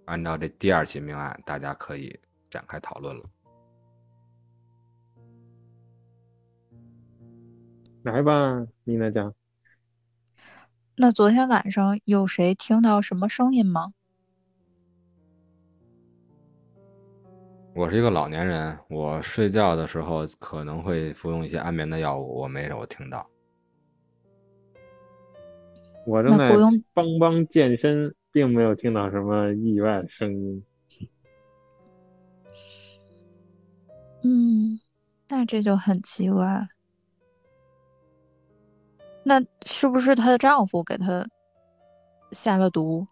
[0.06, 3.24] 按照这第二起命案，大家可以展开讨论了。
[8.06, 9.34] 来吧，妮娜讲。
[10.94, 13.92] 那昨天晚上有谁听到什么声音吗？
[17.74, 23.28] 我是一个老年人，我睡觉的时候可能会服用一些安眠的药物，我没有听到。
[26.06, 26.54] 我正在
[26.94, 30.64] 帮帮健身，并没有听到什么意外声音。
[34.22, 34.78] 嗯，
[35.28, 36.68] 那这就很奇怪。
[39.28, 41.26] 那是不是她的丈夫给她
[42.30, 43.04] 下了毒？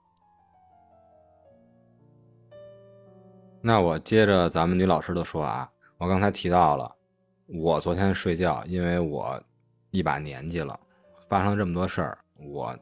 [3.60, 6.94] 那我接着咱们女老师的说啊，我刚才提到了，
[7.48, 9.42] 我昨天睡觉，因为我
[9.90, 10.78] 一把年纪了，
[11.26, 12.16] 发生这么多事儿，
[12.48, 12.72] 我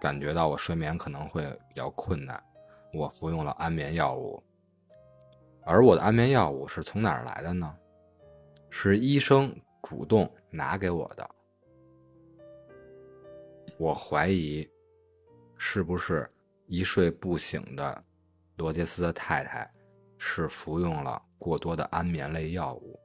[0.00, 2.42] 感觉到我睡眠可能会比较困难，
[2.94, 4.42] 我服用了安眠药物，
[5.66, 7.76] 而我的安眠药物是从哪儿来的呢？
[8.70, 11.28] 是医生主动拿给我的，
[13.78, 14.66] 我怀疑
[15.56, 16.28] 是不是
[16.66, 18.02] 一睡不醒的。
[18.56, 19.70] 罗杰斯的太太
[20.16, 22.98] 是服用了过多的安眠类药物。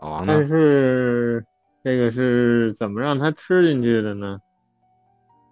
[0.00, 0.34] 老王呢？
[0.36, 1.44] 但是
[1.82, 4.38] 这个是怎么让他吃进去的呢？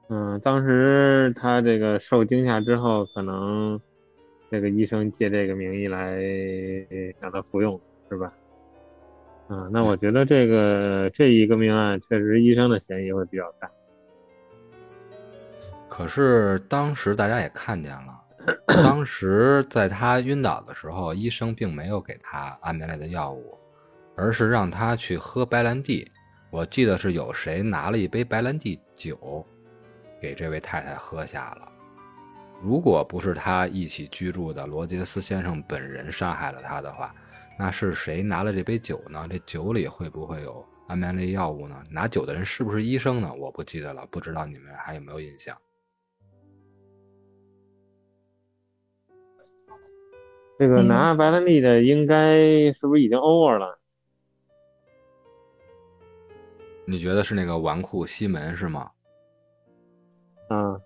[0.08, 3.80] 嗯，当时他这个受惊吓之后，可能
[4.50, 6.20] 这个医生借这个名义来
[7.18, 8.32] 让他服用，是吧？
[9.48, 13.70] 啊，那我觉得这个这一个命案确实医生的嫌疑会比较大。
[15.88, 18.20] 可是当时大家也看见了，
[18.66, 23.56] 当时在他晕倒的时候，医生并没有给他安眠类的药物，
[24.16, 26.10] 而是让他去喝白兰地。
[26.50, 29.46] 我记得是有谁拿了一杯白兰地酒，
[30.20, 31.72] 给这位太太喝下了。
[32.62, 37.14] 如果不是他一起居住的罗杰斯先生本人杀害了他的话，
[37.58, 39.26] 那是谁拿了这杯酒呢？
[39.30, 41.82] 这酒里会不会有安眠类药物呢？
[41.90, 43.32] 拿酒的人是不是医生呢？
[43.34, 45.56] 我不记得了，不知道你们还有没有印象？
[50.58, 53.78] 这个拿白兰地的应该是不是已经 over 了？
[56.86, 58.90] 你觉得是那个纨绔西门是吗？
[60.50, 60.80] 嗯，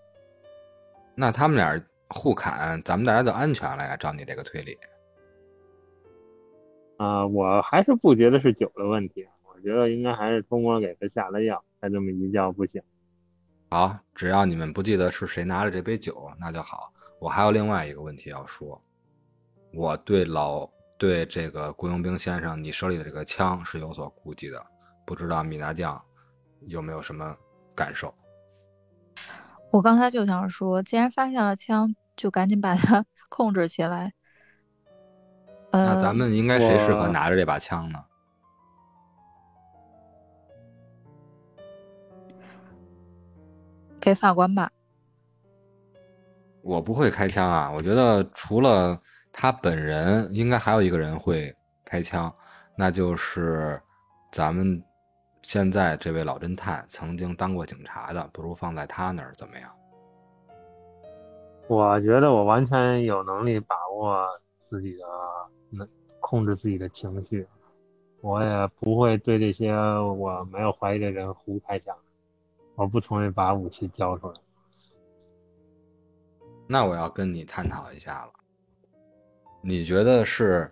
[1.15, 3.97] 那他们俩互砍，咱们大家就安全了呀？
[3.97, 4.79] 照你这个推理。
[7.01, 12.83] 啊，我还是不觉得是酒的问题，我觉得应该还是通过给他下了药，他这么一觉不醒。
[13.71, 16.93] 好，只要你们不记得是谁拿着这杯酒，那就好。
[17.19, 18.79] 我还有另外一个问题要说。
[19.73, 24.63] 我对老对这个雇佣兵先生，你手里的这个枪是有所顾忌的，
[25.07, 25.99] 不知道米大将
[26.67, 27.35] 有没有什么
[27.75, 28.13] 感受？
[29.71, 34.13] 我刚才就想说，既然发现了枪，就赶紧把它 控制起来。
[35.73, 37.99] 那咱们应该谁适合拿着这把枪呢？
[44.01, 44.71] 给法官吧。
[46.63, 49.01] 我不会开枪啊，我觉得除了。
[49.33, 51.55] 他本人应该还有一个人会
[51.85, 52.35] 开枪，
[52.75, 53.81] 那就是
[54.33, 54.83] 咱们
[55.41, 59.71] 现在这位老侦探，曾经当过警察的，不如放在他那儿怎么样？
[61.69, 64.27] 我觉得我完全有能力把握
[64.65, 65.05] 自己的
[65.71, 65.89] 能
[66.21, 67.47] 控制自己的情绪，
[68.21, 71.97] 我也不会对这些我没有怀疑的人胡开枪，
[72.75, 74.41] 我不同意把武器交出来。
[76.67, 78.33] 那我要跟你探讨一下了，
[79.63, 80.71] 你觉得是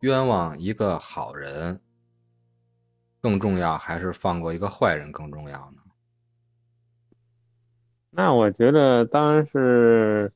[0.00, 1.80] 冤枉一个好人
[3.20, 5.82] 更重要，还是放过一个坏人更重要呢？
[8.10, 10.30] 那我觉得当然是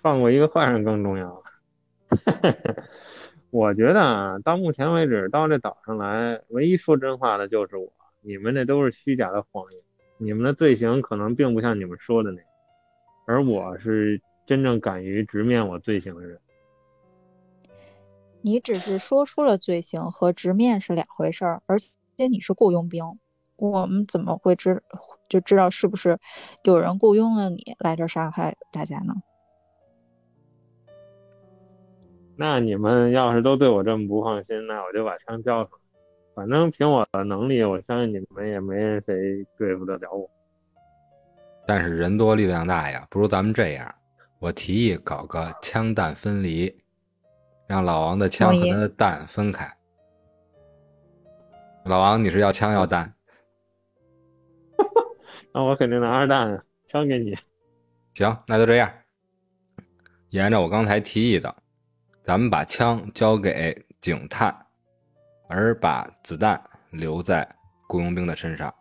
[0.00, 1.39] 放过一个坏人更重要。
[3.50, 9.80] 我觉得啊，到目前为止到这岛上来，唯一说真话的就是我，你们那都是虚假的谎言。
[10.18, 12.46] 你们的罪行可能并不像你们说的那样，
[13.26, 16.38] 而我是真正敢于直面我罪行的人。
[18.42, 21.88] 你只是说出了罪行和直面是两回事儿，而且
[22.30, 23.18] 你是雇佣兵。
[23.56, 24.82] 我们怎么会知
[25.28, 26.18] 就知道是不是
[26.62, 29.14] 有人雇佣了你来这杀害大家呢？
[32.40, 35.82] 那你们要是都对我这么不放心，那我就把枪交出来。
[36.34, 40.26] 反正凭我的能力，我相信你们也没人谁对付得了我。
[41.66, 43.94] 但是人多力量大呀，不如咱们这样，
[44.38, 46.74] 我提议搞个枪弹分离，
[47.66, 49.70] 让老王的枪和他的弹分开。
[51.84, 53.12] 老王，你是要枪要弹？
[55.52, 57.36] 那我肯定拿着弹，枪给你。
[58.14, 58.90] 行，那就这样。
[60.30, 61.54] 沿着我刚才提议的，
[62.30, 64.56] 咱们把枪交给警探，
[65.48, 67.44] 而把子弹留在
[67.88, 68.72] 雇佣兵的身上。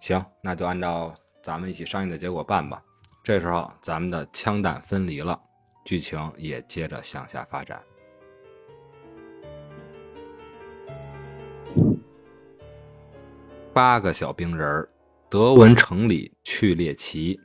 [0.00, 2.80] 行，那就按照咱们一起商议的结果办吧。
[3.24, 5.36] 这时候，咱们的枪弹分离了，
[5.84, 7.80] 剧情也接着向下发展。
[13.72, 14.88] 八个小兵人儿。
[15.28, 17.40] 德文城里去猎奇，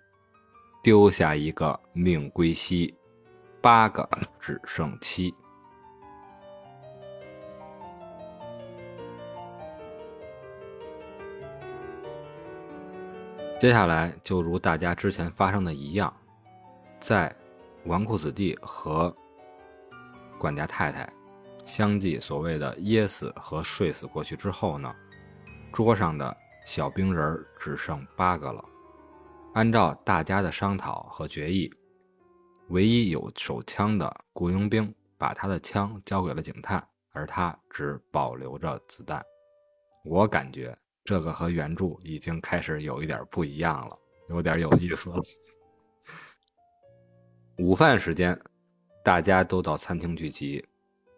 [0.83, 2.93] 丢下一个命归西，
[3.61, 4.07] 八个
[4.39, 5.33] 只剩七。
[13.59, 16.13] 接下来就如大家之前发生的一样，
[16.99, 17.35] 在
[17.85, 19.13] 纨绔子弟和
[20.37, 21.11] 管家太太
[21.65, 24.95] 相继所谓的噎死和睡死过去之后呢，
[25.71, 26.35] 桌上的。
[26.65, 28.63] 小兵人只剩八个了。
[29.55, 31.73] 按照大家的商讨和决议，
[32.69, 39.23] 唯一有手枪的雇佣兵把他的枪交给了警探，而他只保留着子弹。
[40.05, 45.19] 我感觉这个和原著已经开始有一点不一样了， 有点有意思了。
[47.57, 48.39] 午饭时间，
[49.03, 50.63] 大家都到餐厅聚集，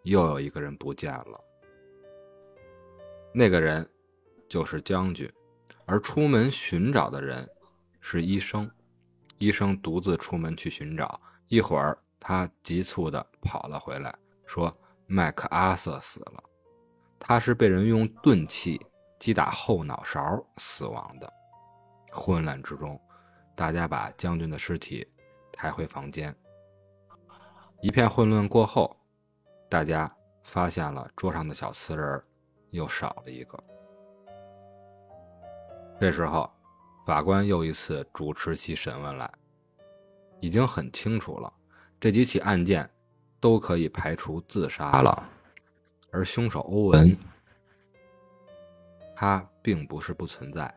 [0.03, 1.39] 又有一个人不见了。
[3.33, 3.87] 那个人
[4.47, 5.29] 就是将军。
[5.85, 7.47] 而出门寻找的人
[7.99, 8.71] 是医生，
[9.39, 11.19] 医生独自出门去寻找，
[11.51, 14.73] 一会儿他急促地跑了回来，说
[15.05, 16.41] 麦克阿瑟死了，
[17.19, 18.79] 他是被人用钝器
[19.19, 21.29] 击打后脑勺死亡的。
[22.09, 22.97] 混乱之中，
[23.53, 25.05] 大家把将军的尸体
[25.51, 26.33] 抬回房间。
[27.81, 28.95] 一片混乱过后，
[29.69, 30.09] 大家
[30.43, 32.23] 发现了桌上的小瓷人
[32.69, 33.61] 又少了一个。
[35.99, 36.49] 这时候，
[37.05, 39.29] 法官又一次主持起审问来。
[40.41, 41.54] 已经很清楚了，
[41.99, 42.89] 这几起案件
[43.39, 45.30] 都可以排除自杀了，
[46.12, 47.17] 而凶手欧文，
[49.15, 50.73] 他并不是不存在，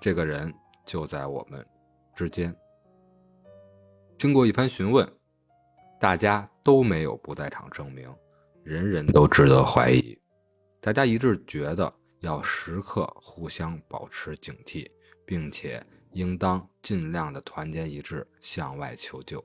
[0.00, 0.52] 这个人
[0.84, 1.64] 就在我们
[2.14, 2.52] 之间。
[4.18, 5.08] 经过一番询问，
[6.00, 8.12] 大家都没有不在场证明，
[8.64, 10.18] 人人都值得怀疑，
[10.80, 11.92] 大家一致觉得。
[12.20, 14.90] 要时刻互相保持警惕，
[15.26, 15.80] 并且
[16.16, 19.44] 应当尽量的团结一致，向外求救。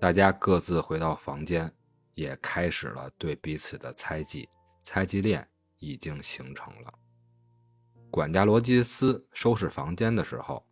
[0.00, 1.70] 大家各自回到房间，
[2.14, 4.48] 也开始了对彼此的猜忌，
[4.82, 5.46] 猜忌链
[5.76, 6.90] 已经形成了。
[8.10, 10.66] 管家罗吉斯收拾房间的时候，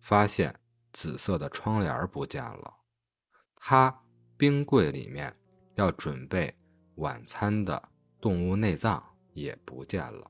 [0.00, 0.58] 发现
[0.90, 2.74] 紫色的窗帘不见了，
[3.54, 4.02] 他
[4.38, 5.36] 冰柜里面
[5.74, 6.56] 要准备
[6.94, 9.04] 晚餐的动物内脏。
[9.32, 10.28] 也不见了。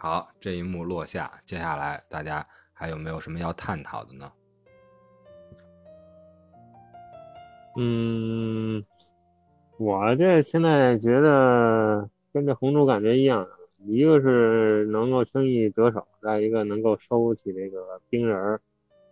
[0.00, 4.30] 好，这一幕落下，接下来大家还有没有什么要探讨的呢？
[7.76, 8.84] 嗯，
[9.76, 13.44] 我这现在觉得跟这红猪感觉一样，
[13.86, 18.60] 一个是能够轻易得手，再一个能够收起这个冰人儿，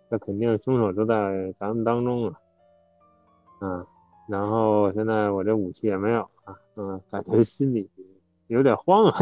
[0.09, 2.33] 那肯定凶手就在咱们当中了。
[3.61, 3.85] 嗯，
[4.29, 7.91] 然后现在我这武器也没有了，嗯，感觉心里。
[8.47, 9.21] 有点慌啊。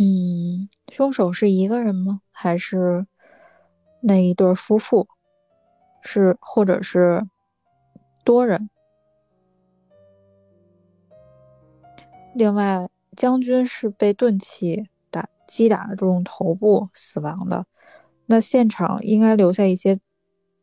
[0.00, 2.20] 嗯，凶手是一个人吗？
[2.30, 3.06] 还是
[4.00, 5.08] 那一对夫妇，
[6.00, 7.26] 是或者是
[8.24, 8.70] 多人。
[12.32, 17.66] 另外，将军是被钝器打击打中头部死亡的，
[18.26, 19.98] 那现场应该留下一些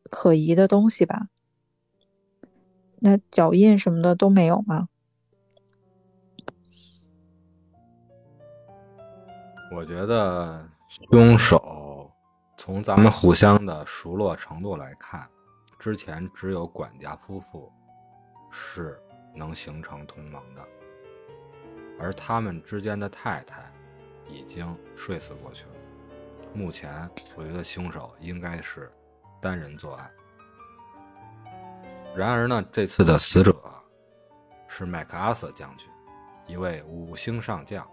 [0.10, 1.28] 可疑的东西吧？
[3.00, 4.88] 那脚印什么的都没有吗？
[9.76, 10.66] 我觉得
[11.12, 12.10] 凶手
[12.56, 15.28] 从咱们互相的熟络程度来看，
[15.78, 17.70] 之前只有管家夫妇
[18.50, 18.98] 是
[19.36, 20.66] 能形成同盟的，
[22.00, 23.70] 而他们之间的太太
[24.30, 25.72] 已经睡死过去了。
[26.54, 28.90] 目前，我觉得凶手应该是
[29.42, 30.10] 单人作案。
[32.16, 33.54] 然而呢，这次的死者
[34.70, 35.90] 是麦克阿瑟将军，
[36.48, 37.86] 一位五星上将。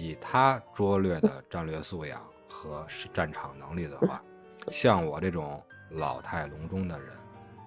[0.00, 4.22] 以他拙劣的战略素养和战场能力的话，
[4.70, 7.14] 像我这种老态龙钟的人，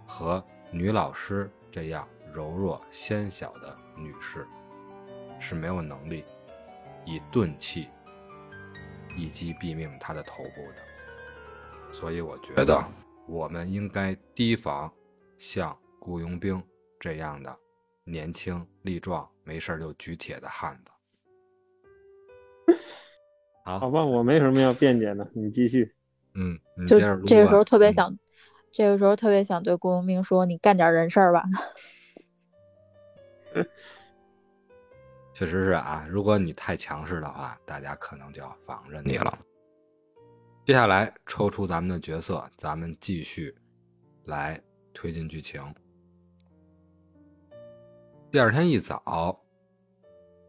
[0.08, 4.48] 和女老师这样柔弱纤小的女士，
[5.40, 6.26] 是没有能力
[7.06, 7.88] 以钝器
[9.16, 11.94] 一击毙命他的头部的。
[11.94, 12.84] 所以我觉得，
[13.28, 14.92] 我们应该提防。
[15.38, 16.64] 像雇佣兵
[16.98, 17.60] 这样的
[18.06, 20.93] 年轻力壮、没事就举铁的汉子。
[23.64, 25.94] 好，好吧，我没什么要辩解的，你继续。
[26.34, 28.18] 嗯，就这个时候特别想，
[28.72, 31.44] 这个时候特别想对雇佣兵说：“你干点人事儿吧。
[35.34, 39.40] ”确实是啊，如果你太强势的话，大家可能就要防着你了。
[40.66, 43.56] 接下来抽出咱们的角色，咱们继续
[44.26, 44.62] 来。
[44.96, 45.60] 推进剧情。
[48.30, 49.44] 第二天一早，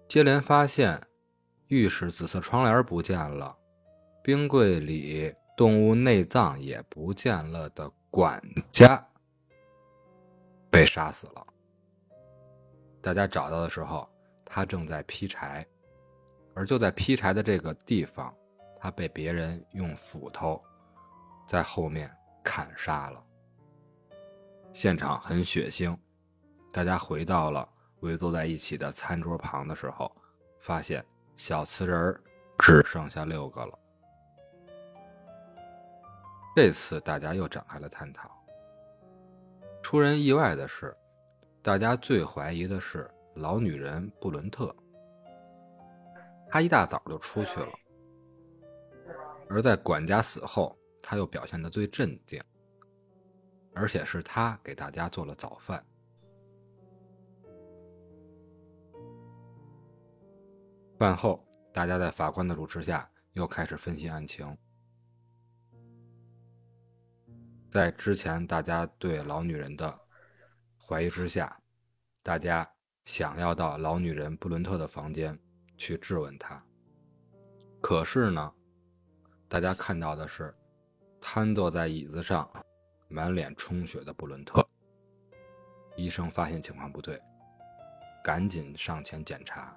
[0.06, 1.00] 接连发现
[1.68, 3.56] 浴室紫色窗帘不见了，
[4.22, 9.02] 冰柜里动物内脏也不见了的管家
[10.70, 11.46] 被杀死了。
[13.00, 14.08] 大家找到的时候，
[14.44, 15.66] 他正在劈柴，
[16.54, 18.34] 而就在劈柴的这个地方，
[18.78, 20.60] 他被别人用斧头
[21.46, 22.10] 在后面
[22.42, 23.22] 砍杀了。
[24.72, 25.96] 现场很血腥，
[26.72, 27.68] 大家回到了
[28.00, 30.10] 围坐在一起的餐桌旁的时候，
[30.58, 31.04] 发现
[31.36, 32.20] 小瓷人
[32.58, 33.78] 只剩下六个了。
[36.56, 38.30] 这次大家又展开了探讨。
[39.82, 40.96] 出人意外的是，
[41.62, 44.74] 大家最怀疑的是老女人布伦特。
[46.48, 47.72] 她一大早就出去了，
[49.48, 52.42] 而在管家死后，她又表现得最镇定。
[53.76, 55.84] 而且是他给大家做了早饭。
[61.04, 64.56] 饭后，大家在法官的主持下又开始分析案情。
[67.70, 70.00] 在之前大家对老女人的
[70.80, 71.60] 怀疑之下，
[72.22, 72.66] 大家
[73.04, 75.38] 想要到老女人布伦特的房间
[75.76, 76.64] 去质问她。
[77.82, 78.54] 可是呢，
[79.46, 80.56] 大家看到的是
[81.20, 82.50] 瘫坐在椅子上。
[83.08, 84.66] 满脸充血的布伦特，
[85.96, 87.20] 医生发现情况不对，
[88.24, 89.76] 赶紧上前检查。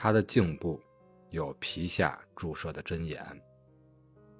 [0.00, 0.80] 他的颈部
[1.30, 3.20] 有皮下注射的针眼，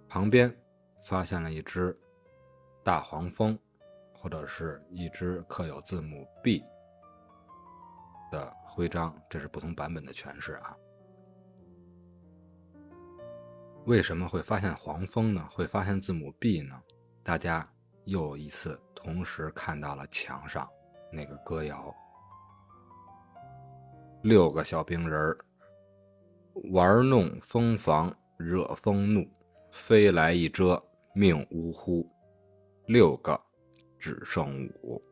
[0.09, 0.57] 旁边
[1.03, 1.93] 发现了一只
[2.85, 3.59] 大黄蜂，
[4.15, 6.63] 或者是一只刻有字母 B
[8.31, 10.77] 的徽章，这是不同版本的诠释啊。
[13.85, 15.45] 为什么会发现黄蜂呢？
[15.51, 16.81] 会发现字母 B 呢？
[17.25, 17.69] 大家
[18.05, 20.69] 又一次同时看到了墙上
[21.13, 21.93] 那个歌谣
[24.23, 25.39] ：“六个小兵人儿
[26.71, 29.29] 玩弄蜂房，惹蜂怒，
[29.71, 30.83] 飞来一遮，
[31.15, 32.09] 命呜呼。
[32.87, 33.41] 六个
[33.99, 35.03] 只剩五。”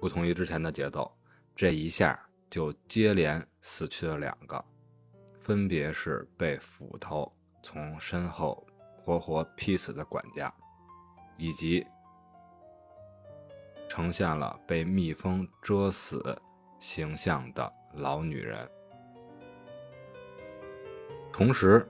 [0.00, 1.10] 不同于之前的节奏，
[1.54, 2.18] 这一下
[2.50, 4.64] 就接连死去了两个，
[5.38, 7.32] 分别是被斧头
[7.62, 8.66] 从身后
[9.02, 10.52] 活活劈死的管家。
[11.38, 11.86] 以及
[13.90, 16.34] 呈现了被蜜蜂蛰死
[16.80, 18.66] 形象的老女人，
[21.36, 21.86] 同时，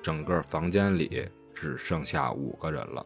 [0.00, 3.04] 整个房间里只剩下五个人了。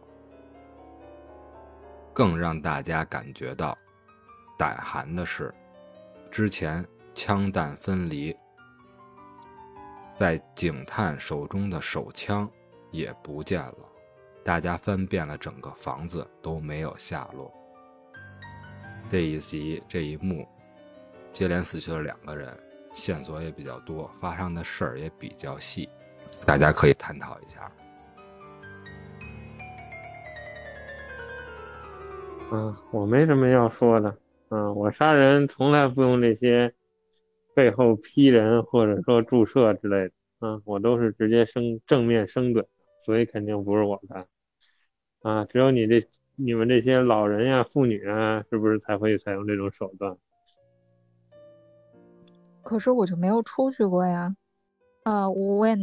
[2.12, 3.75] 更让大家感觉到
[4.59, 5.51] 胆寒的是，
[6.31, 8.37] 之前枪弹分离，
[10.14, 12.47] 在警探手中的手枪
[12.91, 13.79] 也不见了。
[14.45, 17.51] 大家翻遍了整个房子都没有下落。
[19.11, 20.47] 这一集这一幕，
[21.33, 22.55] 接连死去了两个人，
[22.95, 25.88] 线索也比较多，发生的事儿也比较细，
[26.47, 27.70] 大家可以探讨一下。
[32.51, 34.16] 啊，我没什么要说的。
[34.49, 36.72] 啊，我杀人从来不用这些
[37.55, 40.12] 背后批人或者说注射之类的。
[40.38, 42.64] 啊，我都是直接生正面生怼，
[43.05, 44.26] 所以肯定不是我的。
[45.22, 50.16] 啊，只有你这你们这些老人呀、妇女啊，是不是才会采用这种手段？
[52.65, 54.35] 可是我就没有出去过呀。
[55.05, 55.77] 啊，我也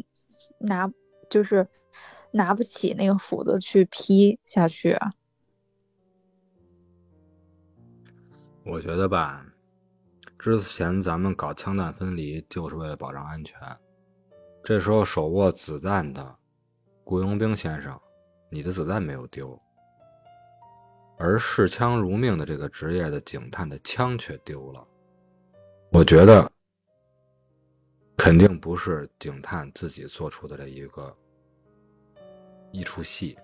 [0.57, 0.91] 拿
[1.29, 1.67] 就是
[2.31, 4.97] 拿不起那个斧子去劈下去。
[8.65, 9.45] 我觉得吧，
[10.37, 13.57] 之前咱们搞枪弹分离就是为了保障安全。
[14.63, 16.35] 这时候手握子弹的
[17.03, 17.99] 雇佣兵先生，
[18.49, 19.59] 你的子弹没有丢，
[21.17, 24.87] 而视枪如命的这个职业的警探的枪却丢了。
[25.91, 26.51] 我觉得
[28.23, 31.11] 肯定不是警探自己做出的这一个
[32.71, 33.35] 一出戏，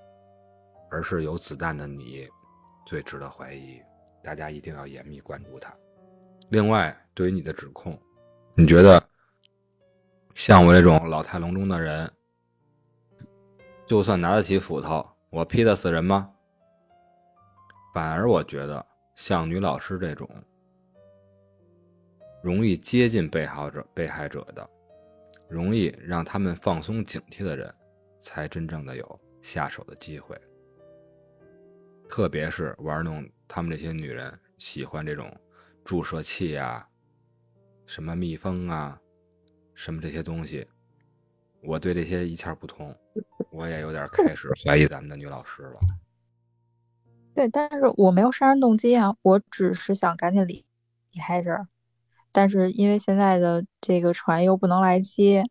[0.92, 2.30] 而是有子弹的你
[2.86, 3.82] 最值得怀疑。
[4.22, 5.74] 大家一定要严密关注他。
[6.50, 8.00] 另外，对于你的指控，
[8.54, 9.04] 你觉得
[10.36, 12.08] 像我这种老态龙钟的人，
[13.84, 16.32] 就算拿得起斧头，我劈得死人吗？
[17.96, 20.30] 反而我觉得，像女老师这种
[22.42, 24.70] 容易接近被害者、被害者的，
[25.50, 27.74] 容易让他们放松警惕的人，
[28.20, 30.40] 才真正的有下手的机会。
[32.10, 33.28] 特别是玩弄。
[33.50, 35.34] 他们这些女人喜欢这种
[35.86, 36.86] 注射器啊，
[37.86, 39.00] 什么蜜蜂啊，
[39.74, 40.68] 什么这些东西，
[41.62, 42.94] 我对这些一窍不通，
[43.52, 45.80] 我也有点开始怀疑咱们的女老师了。
[47.34, 50.66] 对，但是我没有杀人动机啊，我只是想赶紧离
[51.14, 51.66] 离开这儿，
[52.38, 55.44] 但是因为现在的这个船又不能来接。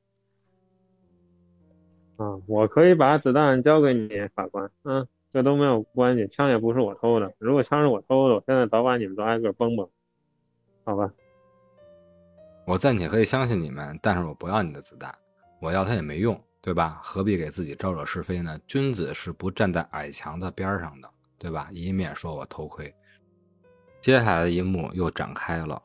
[2.16, 4.70] 啊，我可以把子弹交给你，法官。
[4.84, 5.05] 嗯。
[5.32, 7.34] 这都没有关系，枪也不是我偷的。
[7.39, 9.87] 如果枪是我偷的，我现在早把你们都挨个崩崩，
[10.84, 11.12] 好吧？
[12.66, 15.12] 我暂且可以相信你们，但是我不要你的子弹，
[15.61, 17.01] 我要它也没用，对吧？
[17.03, 18.57] 何必给自己招惹是非呢？
[18.66, 21.68] 君子是不站在矮墙的边上的，对吧？
[21.72, 22.95] 以免说我偷窥。
[24.01, 25.82] 接下来的一幕又展开了，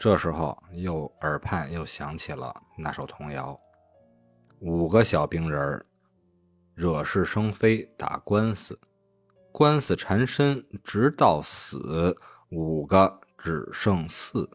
[0.00, 3.60] 这时候又耳畔又响起了那首童谣：
[4.60, 5.84] 五个小兵人儿。
[6.74, 8.80] 惹是生非打官司，
[9.52, 12.16] 官司缠身直到死，
[12.48, 14.48] 五个只剩四。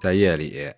[0.00, 0.74] 在夜里，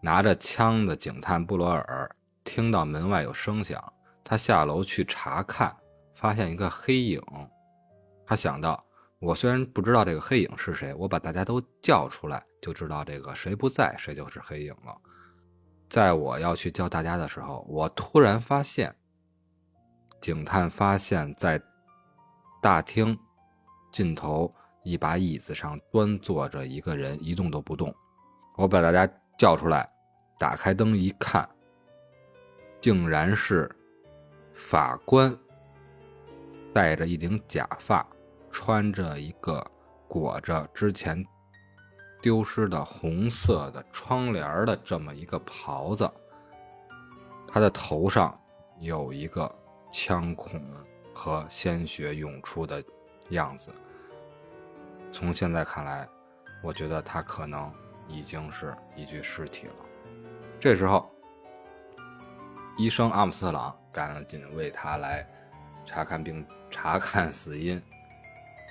[0.00, 2.10] 拿着枪的警探布罗尔
[2.42, 3.92] 听到门外有声响，
[4.24, 5.76] 他下楼去查看，
[6.14, 7.20] 发现一个黑影。
[8.24, 8.82] 他想到：
[9.22, 15.00] 我虽然不知道这个黑影是谁，我把大家都叫出来，就知道这个谁不在，谁就是黑影了。
[15.88, 18.92] 在我要去叫大家的时候，我突然发现，
[20.20, 21.62] 警探发现，在
[22.60, 23.16] 大厅
[23.92, 24.52] 尽头
[24.82, 27.94] 一把椅子上端坐着一个人，一动都不动。
[28.56, 29.08] 我把大家
[29.38, 29.88] 叫出来，
[30.36, 31.48] 打开灯一看，
[32.80, 33.70] 竟然是
[34.52, 35.32] 法官，
[36.74, 38.04] 戴着一顶假发，
[38.52, 39.68] 穿着一个
[40.06, 41.26] 裹着之前。
[42.20, 46.08] 丢失的红色的窗帘的这么一个袍子，
[47.48, 48.40] 他的头上
[48.78, 49.52] 有一个
[49.90, 50.62] 枪孔
[51.12, 52.80] 和鲜血涌出的
[53.30, 53.72] 样子。
[55.10, 56.08] 从现在看来，
[56.62, 57.74] 我觉得他可能
[58.06, 59.74] 已经是一具尸体了。
[60.60, 61.10] 这时候，
[62.78, 65.28] 医生阿姆斯特朗赶紧为他来
[65.84, 67.82] 查看并查看死因。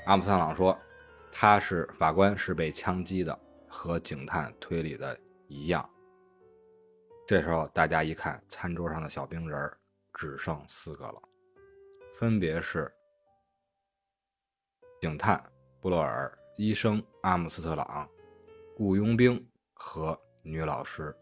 [0.06, 0.78] 阿姆斯特朗说。
[1.34, 5.90] 他是法官，是被枪击的，和警探推理的一样。
[7.26, 9.72] 这时候大家一看，餐桌上的小兵人
[10.14, 11.22] 只剩四个了，
[12.12, 12.92] 分别是
[15.00, 15.42] 警探
[15.80, 18.10] 布洛尔、医生阿姆斯特朗、
[18.76, 19.42] 雇佣兵
[19.74, 21.16] 和女老师。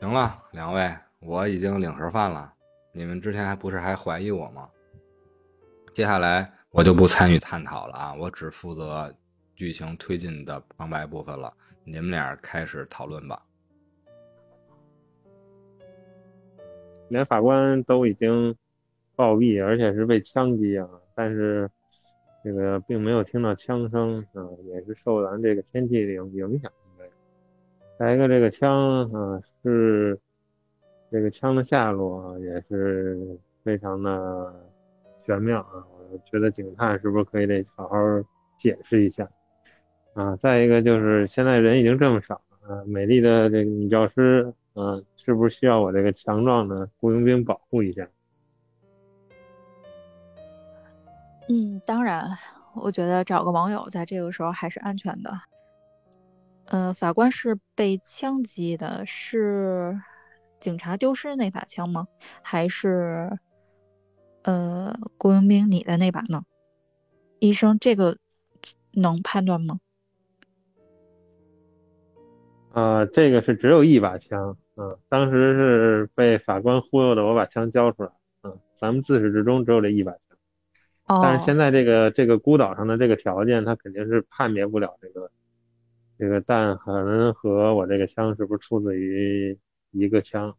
[0.00, 2.54] 行了，两位，我已经领盒饭了，
[2.92, 4.70] 你们之前还不是还怀疑我吗？
[5.94, 6.52] 接下来。
[6.76, 9.14] 我就不参与探讨了啊，我只负责
[9.54, 11.54] 剧情推进的旁白部分了。
[11.84, 13.40] 你们俩开始讨论吧。
[17.10, 18.52] 连法官都已经
[19.14, 21.70] 暴毙，而且是被枪击啊，但是
[22.42, 26.72] 这个并没有听到枪声啊，也是受咱这个天气影影响。
[28.00, 30.18] 再一个，这个枪啊，是
[31.08, 34.52] 这个枪的下落也是非常的
[35.26, 35.84] 玄妙啊。
[36.10, 37.96] 我觉得警探是不是可以得好好
[38.56, 39.28] 解释一下
[40.14, 40.36] 啊？
[40.36, 48.06] 再一个就是现在人已经这么少了啊，美丽的这个女教师啊，是不是需要我这个强壮的雇佣兵保护一下？
[51.48, 52.38] 嗯，当然，
[52.74, 55.30] 我觉得找个网友在这个时候还是安全的。
[56.66, 60.00] 呃，法官是被枪击的，是
[60.60, 62.06] 警察丢失那把枪吗？
[62.40, 63.38] 还是
[64.44, 66.44] 呃雇佣兵你的那把呢？
[67.40, 68.16] 医生，这个
[68.92, 69.80] 能判断吗？
[72.72, 78.10] 呃，这个是只有一把枪，嗯，当时是被法官忽悠的，我把枪交出来，
[78.42, 80.20] 嗯，咱们自始至终只有这一把枪，
[81.22, 85.30] 但是现哦，在这个这个孤岛上的这个条件，他肯定是判别不了这个
[86.18, 89.56] 这个弹痕和我这个枪是不是出自于
[89.92, 90.56] 一个枪，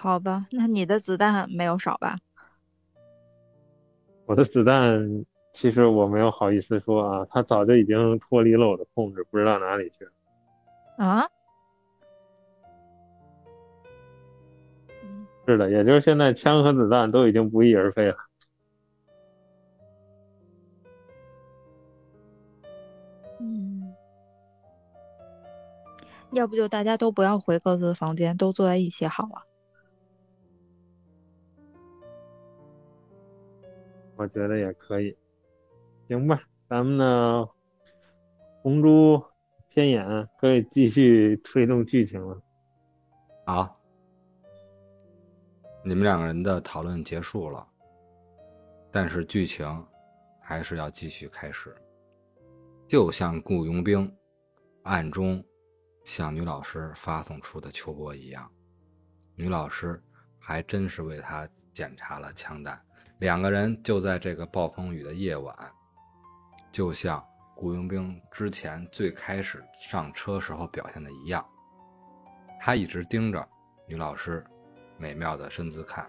[0.00, 2.16] 好吧，那你的子弹没有少吧？
[4.26, 10.12] 我的子弹其实我没有好意思说啊，它早就已经脱离了我的控制，不知道哪里去了。
[10.98, 11.26] 啊？
[15.02, 18.16] 嗯是的，也就是现在枪和子弹都已经不翼而飞了。
[23.40, 23.92] 嗯，
[26.30, 29.47] 要不就大家都不要回各自的房间，都坐在一起好了。
[34.18, 35.16] 我觉得也可以，
[36.08, 37.48] 行吧，咱们呢，
[38.62, 39.22] 红猪
[39.70, 42.42] 天眼可以继续推动剧情了。
[43.46, 43.80] 好，
[45.84, 47.64] 你们两个人的讨论结束了，
[48.90, 49.86] 但是剧情
[50.42, 51.72] 还是要继续开始。
[52.88, 54.12] 就像雇佣兵
[54.82, 55.44] 暗中
[56.02, 58.50] 向女老师发送出的秋波一样，
[59.36, 60.02] 女老师
[60.40, 62.84] 还真是为他检查了枪弹。
[63.18, 65.52] 两个人就在这个暴风雨的夜晚，
[66.70, 67.24] 就像
[67.56, 71.44] 雇佣兵之前最开始上车时候表现的一样，
[72.60, 73.44] 他一直盯着
[73.88, 74.44] 女老师
[74.96, 76.08] 美妙的身姿看。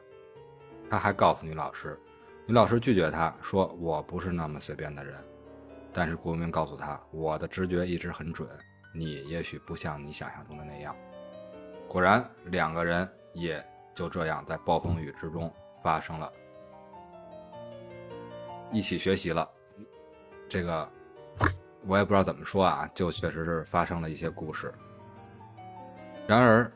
[0.88, 1.99] 他还告诉女老师，
[2.45, 5.18] 女老师拒绝他说：“我不是那么随便的人。”
[5.91, 8.47] 但是顾明告诉他：“我的直觉一直很准，
[8.93, 10.95] 你也许不像你想象中的那样。”
[11.89, 13.64] 果然，两个人也
[13.95, 15.51] 就这样在暴风雨之中
[15.82, 16.32] 发生了，
[18.72, 19.49] 一起学习了。
[20.47, 20.89] 这个
[21.86, 24.74] 我也不知道怎么说啊，就确实是发生了一些故事。
[26.28, 26.72] 然而，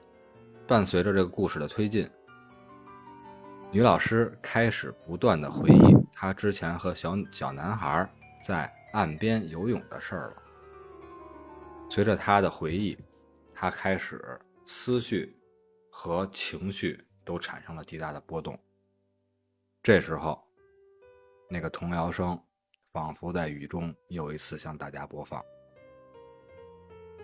[0.65, 2.09] 伴随着这个故事的推进，
[3.71, 8.09] 女老师开始不断的回忆她之前和小小男孩
[8.41, 10.35] 在岸边游泳的事儿了。
[11.89, 12.97] 随着她的回忆，
[13.53, 15.37] 她开始思绪
[15.91, 18.57] 和情绪都产生了极大的波动。
[19.83, 20.43] 这时候，
[21.53, 22.35] 那个童谣声
[22.91, 25.39] 仿佛在雨中又一次向大家播放：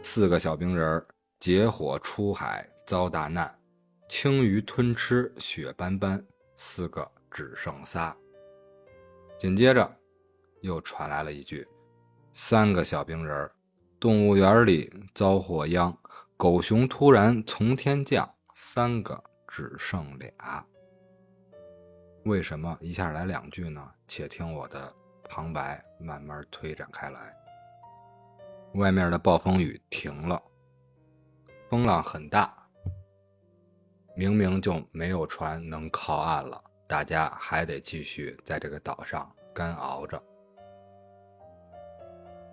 [0.03, 1.07] 四个小冰人儿
[1.39, 3.59] 结伙出海遭大难，
[4.07, 6.23] 青鱼吞吃血斑斑，
[6.55, 8.15] 四个只剩仨。
[9.35, 9.97] 紧接着，
[10.61, 11.67] 又传来了一句
[12.35, 13.51] ：“三个小冰人儿，
[13.99, 15.97] 动物园里遭祸殃，
[16.37, 20.63] 狗熊突然从天降，三个只剩俩。”
[22.23, 23.91] 为什么一下来两句呢？
[24.07, 24.93] 且听我的
[25.29, 27.35] 旁白慢慢推展开来。
[28.73, 30.41] 外面的暴风雨停了，
[31.69, 32.55] 风浪很大，
[34.15, 40.21] 明明就没有船能靠岸了，大家还得继续在这个岛上干熬着。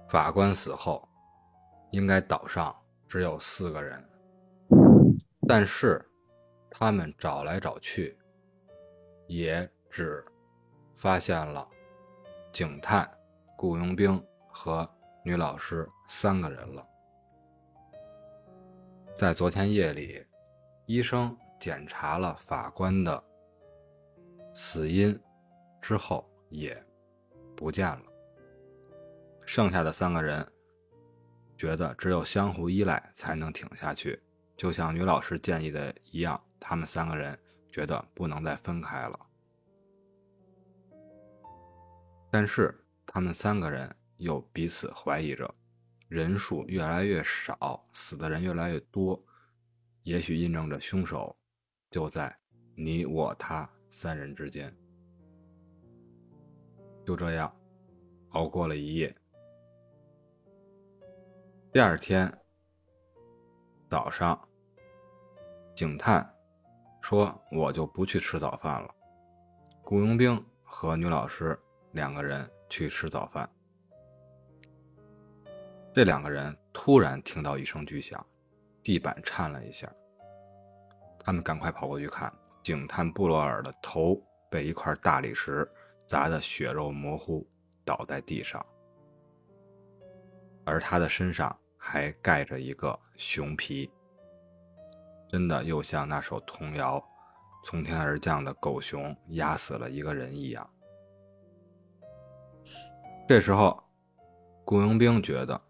[0.08, 1.06] 法官死后，
[1.90, 2.74] 应该岛上
[3.08, 4.02] 只有四个人，
[5.46, 6.02] 但是
[6.70, 8.16] 他们找来找去，
[9.26, 10.24] 也只
[10.94, 11.66] 发现了
[12.52, 13.08] 警探、
[13.56, 14.88] 雇佣兵和
[15.24, 16.86] 女老师三个人了。
[19.16, 20.24] 在昨天夜里，
[20.86, 23.22] 医生检查了法官的
[24.54, 25.18] 死因
[25.80, 26.80] 之后，也
[27.56, 28.02] 不见了。
[29.44, 30.46] 剩下的三个人
[31.56, 34.22] 觉得只有相互依赖才能挺下去，
[34.56, 37.38] 就像女老师建议的一样，他们三个人
[37.76, 39.26] 觉得不能再分开了。
[42.30, 42.74] 但是
[43.04, 45.54] 他们三个人又彼此怀疑着，
[46.08, 49.22] 人数越来越少，死的人越来越多，
[50.04, 51.36] 也许印证着凶手
[51.90, 52.34] 就在
[52.74, 54.74] 你我他三人之间。
[57.04, 57.54] 就这样，
[58.30, 59.14] 熬过了一夜。
[61.70, 62.32] 第二天
[63.90, 64.48] 早上，
[65.74, 66.34] 警探
[67.08, 68.92] 说：“我就不去吃早饭了。”
[69.84, 71.56] 雇佣兵和女老师
[71.92, 73.48] 两个人去吃早饭。
[75.94, 78.26] 这两个人突然听到一声巨响，
[78.82, 79.88] 地板颤了一下。
[81.20, 85.64] 他们赶快跑过去看，警探布罗尔的头被一块大理石
[86.08, 87.48] 砸得血肉模糊，
[87.84, 88.66] 倒在地上，
[90.64, 93.88] 而他的身上还盖着一个熊皮，
[95.36, 97.04] 真的又像那首童谣
[97.62, 100.66] “从天而降的狗熊压死了一个人”一样。
[103.28, 103.78] 这时候，
[104.64, 105.60] 雇佣兵觉得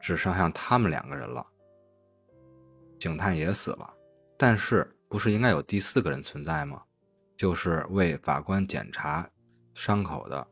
[0.00, 1.46] 只剩下他们两个人了，
[2.98, 3.88] 警探也死了，
[4.36, 6.82] 但是不是应该有第四个人存在吗？
[7.36, 9.30] 就是为法官检查
[9.72, 10.44] 伤口的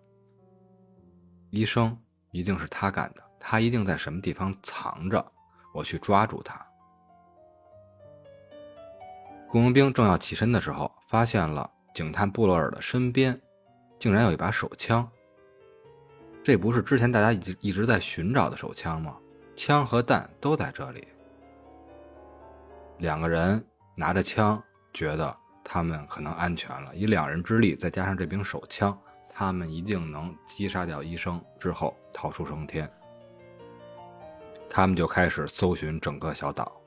[1.51, 5.33] 医生，一定是他干的，他一定在什么地方藏着，
[5.75, 6.68] 我去抓住他。
[9.51, 13.41] 雇佣兵正要起身的时候，发现了警探布洛尔的身边
[13.99, 15.09] 竟然有一把手枪。
[16.43, 19.17] 这不是之前大家一直一直在寻找的手枪吗？
[19.57, 21.09] 枪和弹都在这里。
[22.99, 23.65] 两个人
[23.97, 25.35] 拿着枪，觉得
[25.65, 26.95] 他们可能安全了。
[26.95, 28.97] 以两人之力，再加上这柄手枪，
[29.33, 32.91] 他们一定能击杀掉医生之后逃出升天。
[34.69, 36.78] 他们就开始搜寻整个小岛。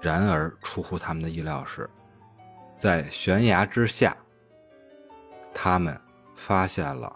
[0.00, 1.88] 然而，出乎他们的意料是，
[2.78, 4.16] 在悬崖之下，
[5.52, 6.00] 他们
[6.34, 7.14] 发现了。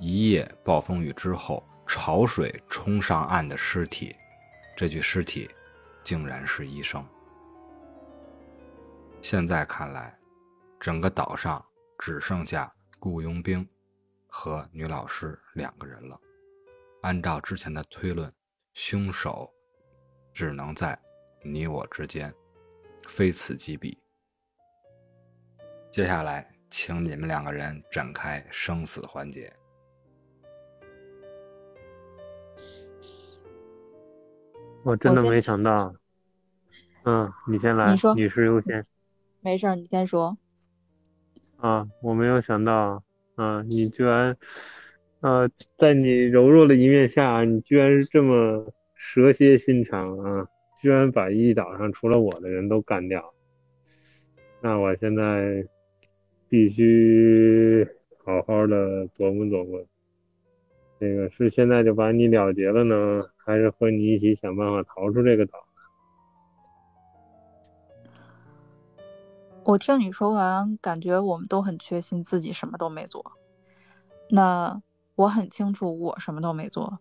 [0.00, 4.16] 一夜暴风雨之后，潮水冲上岸的尸体，
[4.76, 5.50] 这具尸体
[6.02, 7.04] 竟然是医生。
[9.20, 10.16] 现在看来，
[10.80, 11.62] 整个岛上
[11.98, 13.68] 只剩下雇佣兵
[14.28, 16.18] 和女老师两个人了。
[17.02, 18.32] 按照之前的推论，
[18.72, 19.52] 凶手
[20.32, 20.98] 只能在
[21.42, 22.32] 你我之间，
[23.06, 23.96] 非此即彼。
[25.90, 29.52] 接下来，请你们两个人展开生死环节。
[34.84, 35.94] 我真的没想到，
[37.04, 38.86] 嗯，你先来，女士优先。
[39.40, 40.36] 没事，你先说。
[41.56, 43.02] 啊，我没有想到，
[43.34, 44.36] 啊，你居然，
[45.20, 50.46] 呃，在你柔弱的一面下，你居然是这么蛇蝎心肠啊！
[50.78, 53.34] 居然把一岛上除了我的人都干掉。
[54.60, 55.66] 那我现在
[56.48, 57.86] 必须
[58.24, 59.84] 好好的琢磨琢磨。
[61.00, 65.58] 这个是现在就把你了结了呢，还是和你一起想办法逃出这个岛？
[69.64, 73.32] 我听你说完，感觉我们都很确信自己什么都没做。
[74.30, 74.80] 那
[75.14, 76.98] 我很清楚我什么都没做。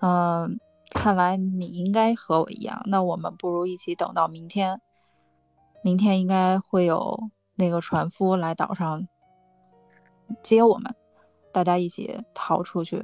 [0.00, 0.58] 嗯，
[0.90, 2.82] 看来你应该和我一样。
[2.86, 4.80] 那我们不如一起等到明天。
[5.82, 9.06] 明天应该会有那个船夫来岛上
[10.42, 10.94] 接我们，
[11.52, 13.02] 大家一起逃出去。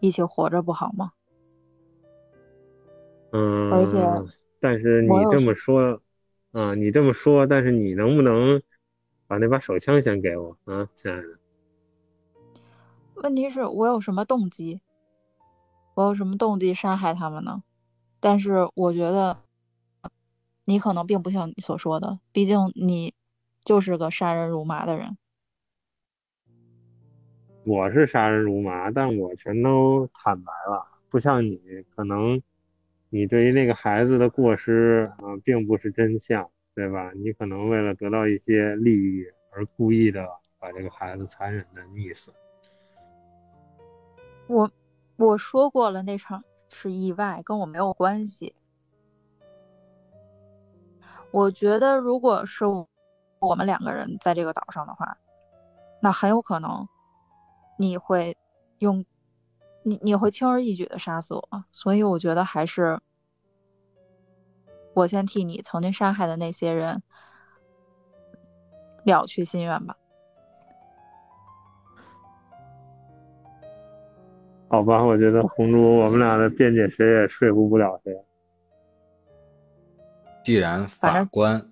[0.00, 1.12] 一起活着不好吗？
[3.30, 4.04] 嗯，而且，
[4.58, 6.00] 但是你这么说，
[6.50, 8.60] 啊，你这么说，但是你能不能
[9.28, 11.38] 把那把手枪先给我啊，亲爱的？
[13.22, 14.80] 问题是我有什么动机？
[15.94, 17.62] 我有什么动机杀害他们呢？
[18.20, 19.36] 但是我觉得，
[20.64, 23.14] 你可能并不像你所说的，毕竟你
[23.64, 25.16] 就是个杀人如麻的人。
[27.64, 31.60] 我是杀人如麻，但我全都坦白了，不像你，
[31.94, 32.40] 可能
[33.10, 37.12] 你对于那个孩子的过失啊，并不是真相，对吧？
[37.14, 40.26] 你可能为了得到一些利益而故意的
[40.58, 42.32] 把这个孩子残忍的溺死。
[44.48, 44.68] 我
[45.16, 48.54] 我说过了，那场是意外，跟我没有关系。
[51.30, 52.64] 我觉得，如果是
[53.38, 55.16] 我们两个人在这个岛上的话，
[56.00, 56.88] 那很有可能。
[57.78, 58.36] 你会
[58.78, 59.04] 用
[59.82, 63.00] 你你会轻而易举的杀死我，所以我觉得还是
[64.94, 67.02] 我先替你曾经杀害的那些人
[69.04, 69.96] 了却心愿吧。
[74.72, 78.16] 好吧，我觉得红猪，我们俩的辩解谁也说服不了谁。
[80.42, 81.62] 既然法官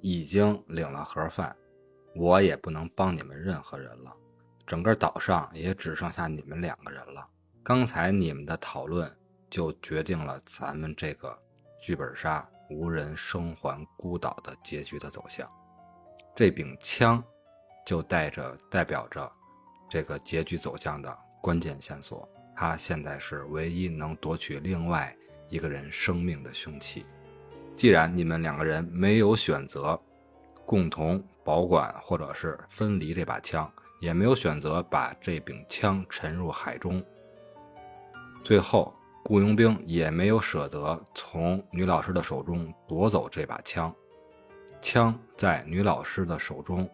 [0.00, 1.54] 已经领了盒饭，
[2.16, 4.16] 我也不能帮你们任何人了。
[4.66, 7.28] 整个岛上也只剩下你们两个人了。
[7.62, 9.14] 刚才你们的讨论
[9.50, 11.38] 就决定了咱们这个
[11.78, 15.46] 剧本杀无人生还孤岛的结局的走向。
[16.34, 17.22] 这柄枪
[17.84, 19.30] 就带着代表着
[19.86, 22.26] 这个结局走向的关键线索。
[22.58, 25.14] 他现在是唯一能夺取另外
[25.48, 27.06] 一个人生命的凶器。
[27.76, 29.96] 既然你们两个人没有选择
[30.66, 33.70] 共同保管或者是分离这把枪。
[34.00, 37.04] 也没有选择把这柄枪沉入海中。
[38.44, 38.94] 最后，
[39.24, 43.92] 雇佣兵也没有舍得从女老师的手中夺走这把枪。
[44.80, 46.88] 枪在女老师的手中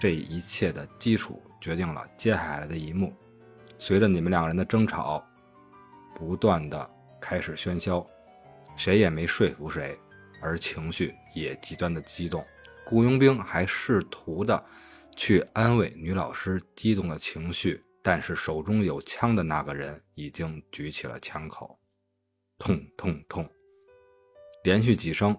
[0.00, 3.12] 这一切的基础决定了接下来的一幕。
[3.80, 5.26] 随着你们两人的争吵
[6.14, 8.06] 不断的开始喧嚣，
[8.76, 9.98] 谁也没说服谁，
[10.42, 12.44] 而情绪也极端的激动。
[12.84, 14.62] 雇佣兵还试图的
[15.16, 21.80] 去安慰女老师激动的情绪，但是手中有枪的那个人已经举起了枪口，
[22.58, 23.48] 痛痛痛，
[24.62, 25.34] 连续几声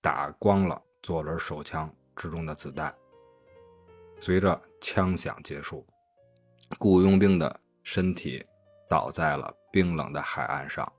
[0.00, 2.94] 打光了左轮手枪之中的子弹。
[4.18, 5.86] 随着枪响结束，
[6.78, 8.44] 雇佣兵的身体
[8.88, 10.90] 倒在了冰冷的海岸上，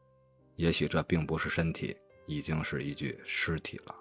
[0.56, 3.96] 也许这并不是身体，已经是一具尸体了。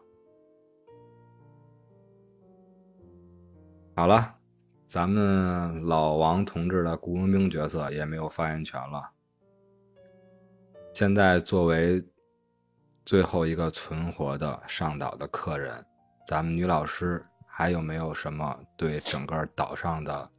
[3.95, 4.35] 好了，
[4.87, 9.11] 咱们老王同志的雇佣兵角色也没有发言权了。
[10.95, 12.03] 现在作为
[13.05, 15.85] 最后一个存活的上岛的客人，
[16.26, 20.30] 咱们女老师还有没有什么对整个岛上的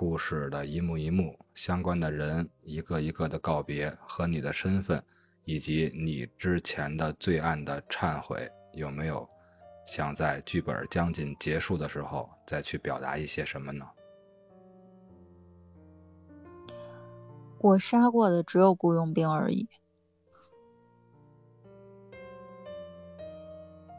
[0.00, 5.02] 故事的一幕一幕、相关的人一个一个的告别和你的身份，
[5.42, 9.28] 以及你之前的罪案的忏悔，有没有？
[9.88, 13.84] 想在剧本将近结束的时候再去表达一些什么呢？
[17.58, 19.68] 我杀过的只有雇佣兵而已。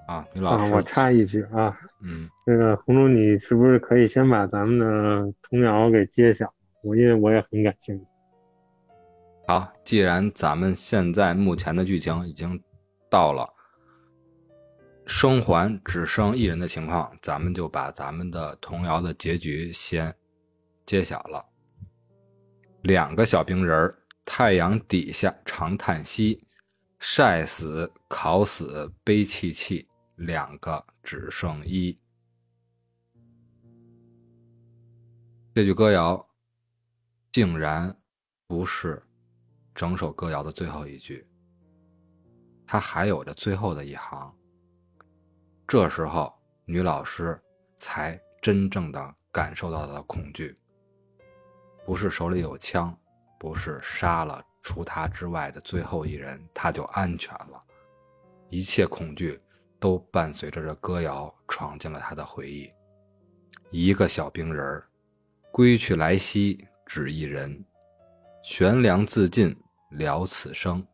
[0.07, 6.53] 啊，你老师，我插一句啊，嗯，那个红中，你是不是可以先把咱们的童谣给揭晓？
[6.83, 8.05] 我因为我也很感兴趣。
[9.47, 12.61] 好，既然咱们现在目前的剧情已经
[13.09, 13.45] 到了。
[15.05, 20.13] 生还只剩一人的情况，咱们就把咱们的童谣的结局先
[20.85, 21.43] 揭晓了。
[22.83, 26.39] 两个小冰人儿，太阳底下长叹息，
[26.99, 29.88] 晒死、烤死、悲戚戚，
[30.19, 31.97] 两个只剩一。
[35.53, 36.27] 这句歌谣
[37.31, 37.95] 竟然
[38.45, 39.01] 不是
[39.73, 41.25] 整首歌谣的最后一句，
[42.65, 44.35] 它还有着最后的一行。
[45.65, 46.33] 这时候，
[46.65, 47.41] 女老师
[47.77, 50.57] 才真正的感受到了恐惧。
[51.85, 52.95] 不是手里有枪，
[53.39, 57.59] 不是杀了除她之外的最后一人，她就安全了。
[58.49, 59.39] 一切恐惧
[59.79, 62.69] 都伴随着这歌谣闯进了他的回忆。
[63.71, 64.87] 一个小兵人儿，
[65.51, 67.63] 归去来兮只一人，
[68.43, 69.55] 悬梁自尽
[69.91, 70.85] 了此生，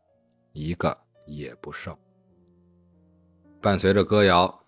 [0.52, 1.96] 一个也不剩。
[3.60, 4.62] 伴随着歌谣。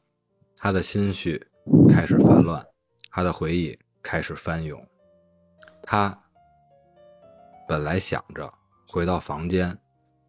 [0.60, 1.40] 他的心绪
[1.88, 2.66] 开始烦乱，
[3.12, 4.84] 他的回忆开始翻涌。
[5.80, 6.20] 他
[7.68, 8.52] 本来想着
[8.88, 9.78] 回到房间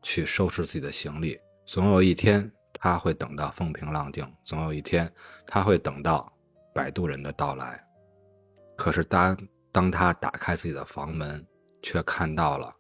[0.04, 1.36] 去收拾自己的行李，
[1.66, 5.12] 总有一天他会等到风平浪静，总有一天
[5.46, 6.32] 他会等到
[6.74, 7.84] 摆渡人的到来。
[8.78, 9.38] 可是当
[9.72, 11.46] 当他打开自己的房门，
[11.82, 12.74] 却看到了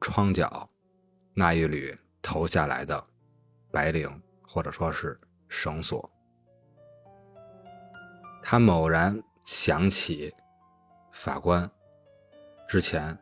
[0.00, 0.68] 窗角
[1.34, 3.04] 那一缕投下来的
[3.72, 4.12] 白绫，
[4.46, 6.08] 或者说是绳索。
[8.42, 10.32] 他猛然想起，
[11.12, 11.68] 法官
[12.68, 13.18] 之前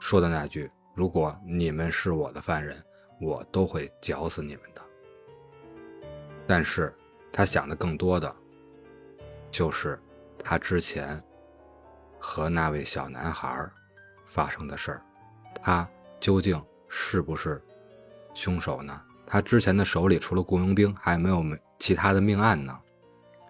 [0.00, 2.82] 说的那句：“如果你们是我的犯人，
[3.22, 4.82] 我都会绞死你们的。”
[6.46, 6.92] 但是，
[7.32, 8.36] 他想的更多的，
[9.50, 9.98] 就是
[10.38, 11.22] 他之前
[12.18, 13.66] 和那位小男孩
[14.26, 15.02] 发生的事儿。
[15.62, 17.62] 他究竟是不是
[18.34, 19.00] 凶手呢？
[19.24, 21.42] 他之前的手里除了雇佣兵，还有没有
[21.78, 22.76] 其他的命案呢？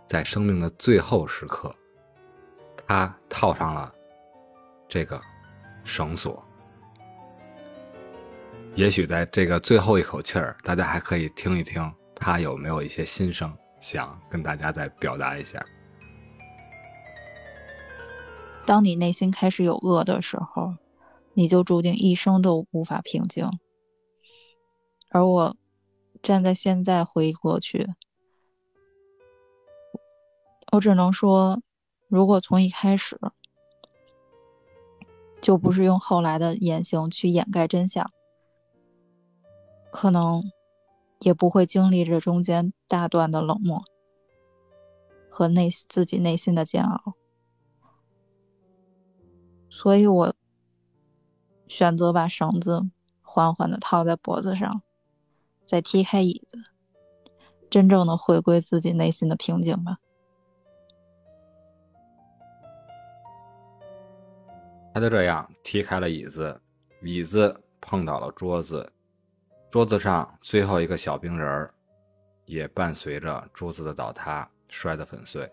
[0.07, 1.75] 在生命的最后时刻，
[2.87, 3.93] 他套上了
[4.87, 5.21] 这个
[5.83, 6.45] 绳索。
[8.75, 15.65] 也许在这个最后一口气儿，大家还可以听一听他有没有一些心声，想跟大家再表达一下。
[18.65, 20.75] 当你内心开始有恶的时候，
[21.35, 23.47] 你就注定一生都无法平静。
[25.11, 25.55] 而我
[26.23, 27.87] 站在现在回忆过去。
[30.71, 31.61] 我只能说，
[32.09, 33.21] 如果从一开始
[35.43, 38.11] 就不是用后来的言行去掩盖真相，
[39.93, 40.51] 可能
[41.21, 43.85] 也不会经历这中间大段的冷漠
[45.31, 47.15] 和内自己内心的煎熬。
[49.69, 50.35] 所以我
[51.69, 52.83] 选择把绳子
[53.23, 54.83] 缓缓的套在脖子上，
[55.67, 56.59] 再踢开椅子，
[57.71, 59.99] 真正的回归自己内心的平静吧。
[64.95, 66.61] 他就这样踢开了椅子，
[67.01, 68.93] 椅子碰倒了桌子，
[69.73, 71.75] 桌子上最后一个小冰人儿
[72.45, 75.51] 也伴随着桌子的倒塌摔得粉碎。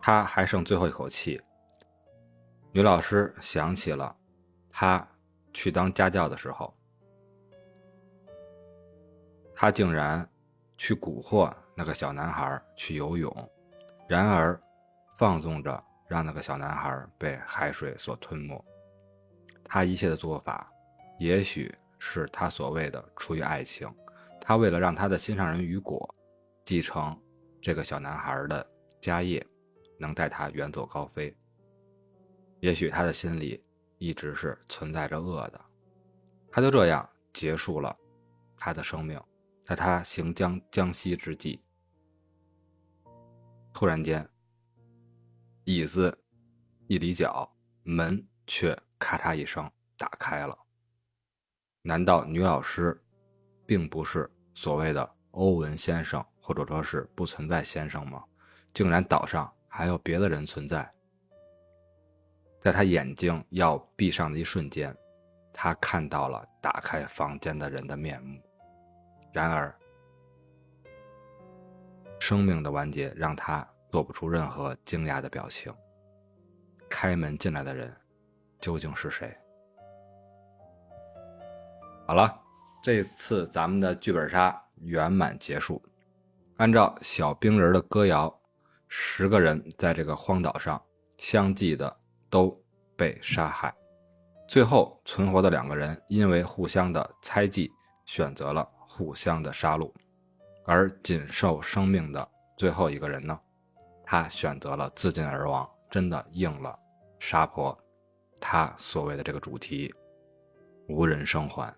[0.00, 1.38] 他还剩最后一口气。
[2.72, 4.16] 女老师想起了
[4.70, 5.06] 他
[5.52, 6.74] 去当家教的时候，
[9.54, 10.26] 他竟然
[10.78, 13.30] 去蛊惑那个小男孩去游泳，
[14.08, 14.58] 然而
[15.18, 18.64] 放纵着让那个小男孩被海水所吞没。
[19.66, 20.66] 他一切的做法，
[21.18, 23.88] 也许是他所谓的出于爱情，
[24.40, 26.08] 他为了让他的心上人雨果
[26.64, 27.18] 继承
[27.60, 28.66] 这个小男孩的
[29.00, 29.44] 家业，
[29.98, 31.34] 能带他远走高飞。
[32.60, 33.62] 也许他的心里
[33.98, 35.60] 一直是存在着恶的，
[36.50, 37.96] 他就这样结束了
[38.56, 39.20] 他的生命。
[39.62, 41.60] 在他行将将息之际，
[43.74, 44.24] 突然间，
[45.64, 46.16] 椅子
[46.86, 47.52] 一离脚，
[47.82, 50.56] 门却咔嚓一声打开了。
[51.86, 53.00] 难道女老师
[53.64, 58.24] 并不是所谓的欧文先生，或者说是不存在先生吗？
[58.74, 60.92] 竟然岛上还有别的人存在？
[62.60, 64.92] 在他眼睛要闭上的一瞬间，
[65.52, 68.42] 他看到了打开房间的人的面目。
[69.32, 69.72] 然而，
[72.18, 75.72] 生命的完结让他做不出任何惊讶的表情。
[76.90, 77.96] 开门进来的人
[78.60, 79.32] 究竟是谁？
[82.06, 82.40] 好了，
[82.80, 85.82] 这次咱们的剧本杀圆满结束。
[86.56, 88.32] 按照小冰人的歌谣，
[88.86, 90.80] 十个人在这个荒岛上
[91.18, 91.94] 相继的
[92.30, 92.56] 都
[92.96, 93.74] 被杀害，
[94.46, 97.72] 最后存活的两个人因为互相的猜忌，
[98.04, 98.66] 选择了。
[98.88, 99.92] 互相的杀戮，
[100.64, 102.26] 而仅受生命的
[102.56, 103.38] 最后一个人呢？
[104.04, 106.74] 他选择了自尽而亡，真的应了
[107.18, 107.78] 杀婆
[108.40, 109.92] 他所谓的这个主题——
[110.88, 111.74] 无人生还。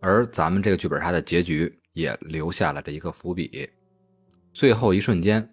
[0.00, 3.68] 而咱们这个剧本杀的结局也留下了这一个伏笔：
[4.54, 5.46] 最后一瞬间，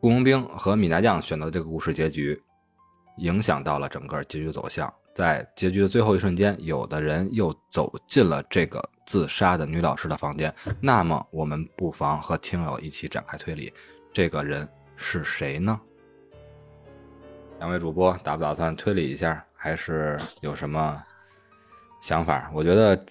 [0.00, 2.40] 雇佣兵和米达将选择的这个故事结局，
[3.18, 4.92] 影响到了整个结局走向。
[5.12, 10.54] 在结局的最后一瞬间，有的人又走进了这个自杀的女老师的房间。
[10.80, 13.72] 那么，我们不妨和听友一起展开推理，
[14.12, 15.80] 这个人是谁呢？
[17.58, 21.02] 两位主播打不打算推理一下，还是有什么
[22.00, 22.48] 想法？
[22.54, 23.04] 我觉得。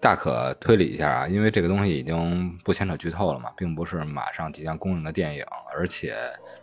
[0.00, 5.44] 大可推理一下啊，因为这个东西已经不牵扯剧透了嘛，并不是马上即将公映的电影，
[5.74, 6.14] 而且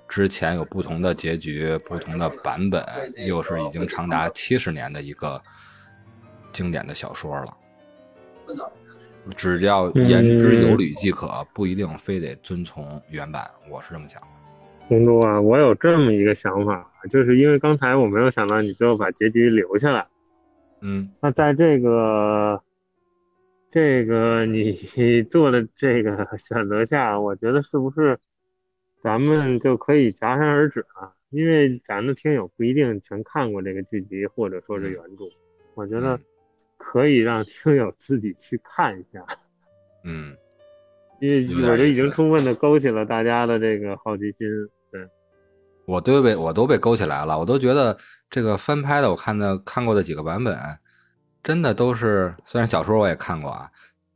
[0.07, 2.81] 之前有不同的结局、不同的版本，
[3.27, 5.41] 又是已经长达七十年的一个
[6.53, 7.45] 经典的小说了。
[9.35, 13.45] 只要言之有理即可，不一定非得遵从原版。
[13.69, 14.27] 我是这么想的。
[14.87, 20.07] 红珠啊，我有这么一个想法，就是因为刚才我没有想到你最后把结局留下来。
[20.79, 22.61] 嗯，那在这个。
[23.75, 24.71] 这个你
[25.29, 28.17] 做的这个选择下，我觉得是不是
[29.03, 31.13] 咱们就可以戛然而止了？
[31.29, 35.25] 因为咱的听友不一定全看过这个剧集或者说是原著，
[35.73, 36.17] 我觉得
[36.77, 39.25] 可以让听友自己去看一下。
[40.05, 40.33] 嗯，
[41.19, 44.47] 因为我这已经充分的勾起了大家的这个好奇心。
[44.89, 45.05] 对，
[45.85, 47.97] 我都被我都被勾起来了，我都觉得
[48.29, 50.57] 这个翻拍的，我看的看过的几个版本。
[51.45, 53.69] 真的都是，虽然小说我也看过啊，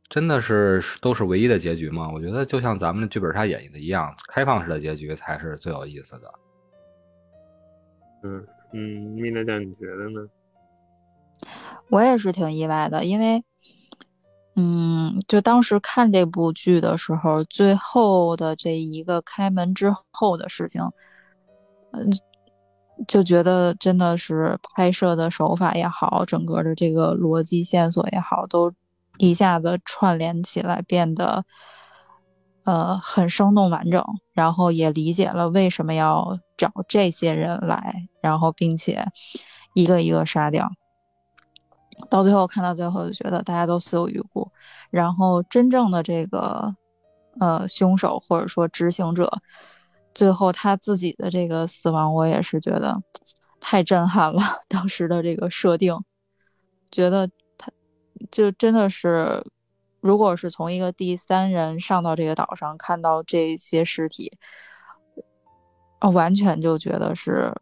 [0.08, 2.10] 真的是都是唯一的结局吗？
[2.12, 6.34] 我觉得就像咱们的剧本杀演绎的一样，开放式的结局才是最有意思的。
[8.24, 8.80] 嗯嗯，
[9.12, 10.28] 米娜酱，你觉得呢？
[11.88, 13.44] 我也是挺意外的，因为，
[14.56, 20.82] 嗯，就当时看这部剧的时候，最后的这一个开门之后的事情，
[21.92, 22.10] 嗯。
[23.08, 28.72] 就觉得真的是拍摄的手法也好，整个的这个逻辑线索也好，都
[29.18, 31.44] 一下子串联起来，变得
[32.64, 34.04] 呃很生动完整。
[34.32, 39.08] 然后也理解了为什么要找这些人来，然后并且
[39.74, 40.70] 一个一个杀掉。
[42.08, 44.50] 到最后看到最后就觉得大家都死有余辜，
[44.90, 46.74] 然后真正的这个
[47.38, 49.40] 呃凶手或者说执行者。
[50.14, 53.02] 最后他自己的这个死亡，我也是觉得
[53.60, 54.42] 太震撼了。
[54.68, 55.98] 当时的这个设定，
[56.90, 57.70] 觉得他
[58.30, 59.44] 就真的是，
[60.00, 64.38] 如果是从一个第三人上到这个岛上看到这些尸体，
[66.00, 67.54] 啊，完全就觉得是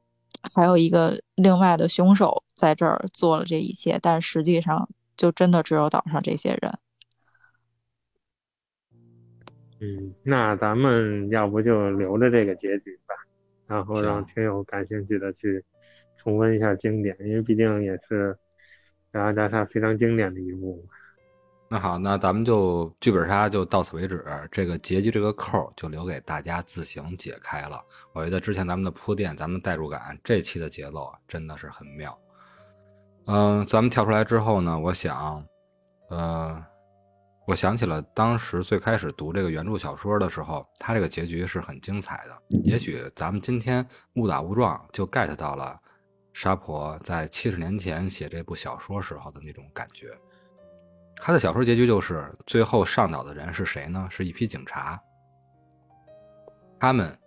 [0.54, 6.78] 还有一个另外的凶手在这儿做了这一切，但实际上就真的只有岛上这些人。
[9.80, 13.14] 嗯，那咱们要不就留着这个结局吧，
[13.66, 15.64] 然后让听友感兴趣的去
[16.16, 18.32] 重温一下经典，因为毕竟也是
[19.12, 20.84] 《大杀大杀》非常经典的一部。
[21.70, 27.78] 那好，那咱们就剧本杀就到此为止，这个结局这个扣就留给大家自行解开了。
[28.14, 32.18] 我觉得之前咱们的铺垫，咱们代入感，这期的节奏啊，真的是很妙。
[33.26, 35.44] 嗯，咱们跳出来之后呢，我想，
[36.08, 36.64] 呃，
[37.48, 42.58] 我想起了当时最开始读这个原著小说的时候，它这个结局是很精彩的。
[42.62, 43.84] 也许咱们今天
[44.16, 45.80] 误打误撞就 get 到了
[46.34, 50.10] 沙婆在七十年前写这部小说时候的那种感觉。
[51.16, 54.06] 他的小说结局就是最后上岛的人是谁呢？
[54.10, 55.02] 是一批警察。
[56.78, 57.18] 他们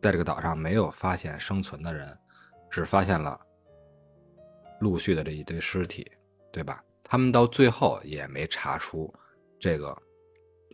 [0.00, 2.16] 在这个岛上没有发现生存的人，
[2.70, 3.36] 只发现了
[4.78, 6.08] 陆续的这一堆尸体，
[6.52, 6.80] 对吧？
[7.02, 9.12] 他们到最后也没查出
[9.62, 9.96] 这个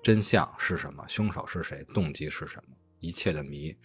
[0.03, 3.77] 真相是什么，凶手是谁，动机是什么，一切的谜，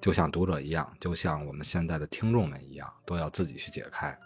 [0.00, 4.16] 就像读者一样，就像我们现在的听众们一样，都要自己去解开。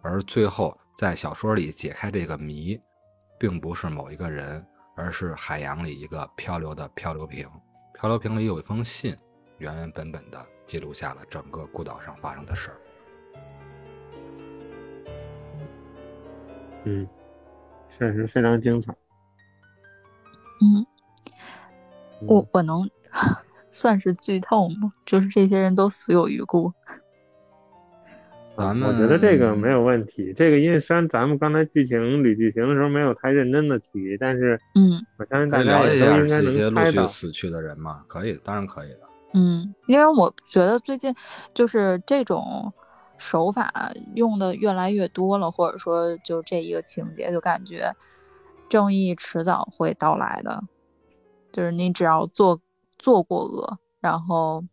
[0.00, 2.80] 而最后在小说里解开这个谜。
[3.38, 4.62] 并不是某一个人，
[4.94, 7.48] 而是海洋里一个漂流的漂流瓶。
[7.94, 9.16] 漂流瓶里有一封信，
[9.56, 12.80] 原原本本的记录下了整个孤岛上发生的事儿。
[16.84, 17.08] 嗯，
[17.98, 18.94] 确实非常精彩。
[20.60, 20.86] 嗯，
[22.26, 22.88] 我我能
[23.72, 24.92] 算是剧透吗？
[25.06, 26.72] 就是这些人都死有余辜。
[28.58, 30.34] 咱们我觉得这个没有问题。
[30.36, 37.06] 这个因为虽然咱们刚才剧情捋剧情的时候没有太认真的提，但是嗯，我相信大家也都应该这些陆续能猜到。
[37.06, 38.04] 死去的人嘛？
[38.06, 39.00] 可以，当然可以的。
[39.32, 41.14] 嗯，因为我觉得最近
[41.54, 42.70] 就是这种
[43.16, 47.90] 手法用的越来越多了，或者说就这一个情节，就感觉
[48.70, 50.62] 正义迟早会到来的。
[51.52, 52.60] 就是你只要做
[52.96, 54.64] 做过恶，然后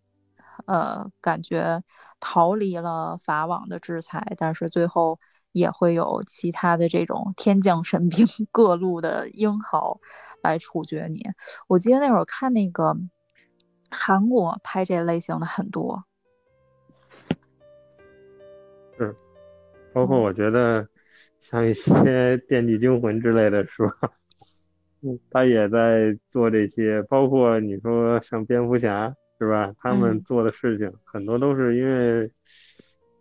[0.65, 1.83] 呃，感觉
[2.19, 5.19] 逃离了法网的制裁，但是最后
[5.51, 9.99] 也会有其他的这种天降神兵、 各路的英豪
[10.43, 11.23] 来处决你。
[11.67, 12.95] 我记得那会儿看那个
[13.89, 16.03] 韩国拍这类型的很多，
[19.93, 20.87] 包括我觉得
[21.49, 21.91] 像一些
[22.47, 23.85] 《电锯惊魂》之类的书，
[25.01, 29.71] 嗯，他也在做这些，包括你说像蝙蝠侠是吧？
[29.79, 32.29] 他们嗯做的事情很多都是因为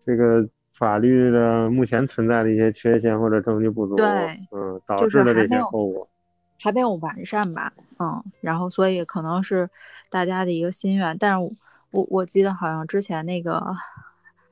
[0.01, 4.07] 这个法律的目前存在的一些缺陷或者证据不足，对
[4.51, 6.09] 嗯，导致的这些后果。
[6.59, 9.71] 还没有完善吧，嗯，然后所以可能是
[10.11, 11.53] 大家的一个心愿，但是我
[11.93, 13.63] 我我记得好像之前那个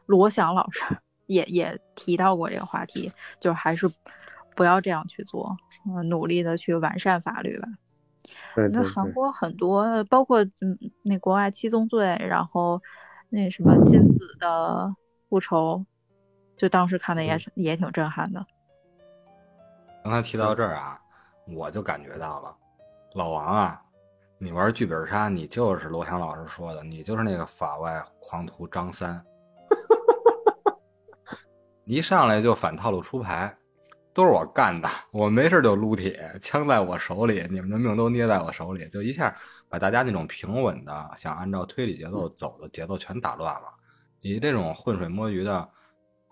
[0.07, 0.85] 罗翔老师
[1.27, 3.91] 也也提到过这个话题，就是还是
[4.55, 5.57] 不要这样去做，
[5.87, 7.69] 嗯，努力的去完善法律吧。
[8.57, 12.81] 那对对对，韩国很多，包括嗯，那国外七宗罪，然后
[13.29, 14.95] 那什么金子的
[15.29, 15.85] 复仇，
[16.57, 18.47] 就当时看的也是也挺震撼的。
[20.05, 21.01] 刚才提到这儿啊，
[21.49, 22.57] 我就感觉到了，
[23.15, 23.83] 老王啊，
[24.39, 29.25] 你玩剧本杀，你就是罗翔老师说的，你就是那个法外狂徒张三，
[31.87, 33.55] 一上来就反套路出牌，
[34.15, 39.37] 都是我干的，我没事就撸铁，枪在我手里，你们的命都捏在我手里，就一下
[39.69, 43.69] 把大家那种平稳的想按照推理节奏走的节奏全打乱了。
[44.23, 45.69] 你这种浑水摸鱼的，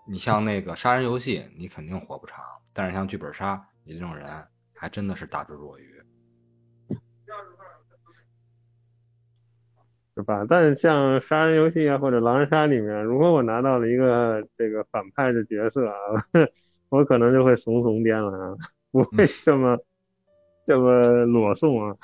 [0.07, 2.39] 你像那个杀人游戏，你肯定活不长；
[2.73, 4.27] 但是像剧本杀，你这种人
[4.73, 5.92] 还真的是大智若愚。
[10.15, 10.45] 是吧？
[10.47, 15.95] 但是像杀人游戏啊或者狼人杀里面，如果我拿到了一个这个反派的角色啊，
[16.89, 18.55] 我可能就会怂怂颠了啊，
[18.91, 19.75] 不会这么
[20.67, 21.97] 这么裸送啊。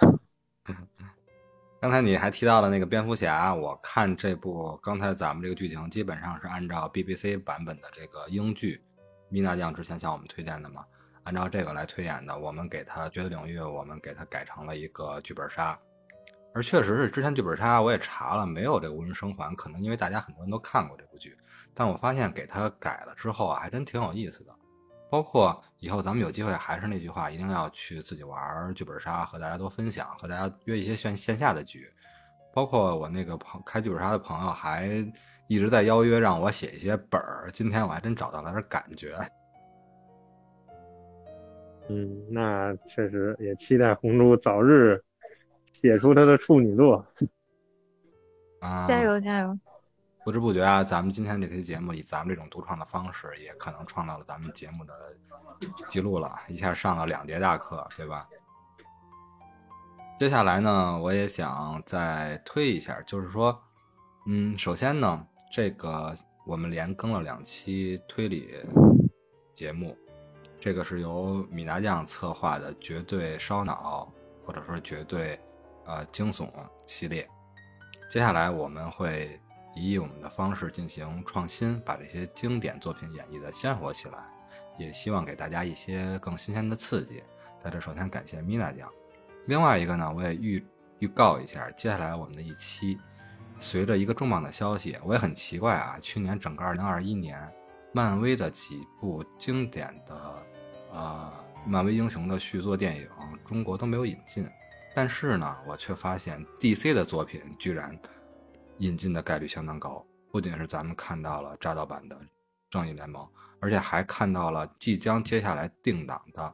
[1.80, 8.82] 刚才你还提到了那个蝙蝠侠，我看这部刚才咱们这个剧情基本上是按照 BBC 版本的这个英剧，
[9.30, 10.84] 米娜酱之前向我们推荐的嘛，
[11.24, 12.38] 按照这个来推演的。
[12.38, 15.78] 我们给它《角色领域》，我们给它改成了一个剧本杀。
[16.54, 21.38] 而确实是之前剧本杀我也查了，没有这无人生还，可能因为大家很多人都看过这部剧，
[21.74, 24.54] 但我发现给它改了之后啊，还真挺有意思的。
[25.12, 31.92] 包括以后咱们有机会，还是那句话，一定要去自己玩剧本杀，和大家多分享，和大家约一些线线下的局。
[32.54, 34.88] 包括我那个朋开剧本杀的朋友，还
[35.48, 37.50] 一直在邀约让我写一些本儿。
[37.52, 39.18] 今天我还真找到了点感觉。
[41.90, 45.04] 嗯，那确实也期待红珠早日
[45.74, 47.06] 写出他的处女作。
[48.60, 49.58] 啊、 加油加油！
[50.26, 54.94] 不知不觉啊，咱们今天这期节目以咱们这种独创的方式，也可能创造了咱们节目的
[55.88, 58.28] 记录了，一下上了两节大课，对吧？
[60.20, 63.58] 接下来呢，我也想再推一下，就是说，
[64.28, 66.14] 嗯，首先呢，这个
[66.46, 68.54] 我们连更了两期推理
[69.56, 69.98] 节目，
[70.60, 74.12] 这个是由米达酱策划的绝对烧脑，
[74.46, 75.40] 或者说绝对
[75.90, 76.48] 呃惊悚
[76.86, 77.28] 系列。
[78.08, 79.40] 接下来我们会
[79.76, 84.18] 以我们的方式进行创新，把这些经典作品演绎的鲜活起来，
[84.78, 87.24] 也希望给大家一些更新鲜的刺激。
[87.60, 88.90] 在这首先感谢米娜酱。
[89.48, 90.66] 另外一个呢，我也预
[91.00, 92.98] 预告一下，接下来我们的一期，
[93.60, 97.52] 随着一个重磅的消息，我也很奇怪啊，去年整个2021年，
[97.94, 100.46] 漫威的几部经典的
[100.92, 101.32] 呃
[101.66, 103.08] 漫威英雄的续作电影，
[103.46, 104.50] 中国都没有引进，
[105.00, 107.98] 但是呢，我却发现 DC 的作品居然
[108.80, 112.20] 引进的概率相当高，不仅是咱们看到了炸盗版的
[112.70, 113.26] 正义联盟，
[113.62, 116.54] 而且还看到了即将接下来定档的。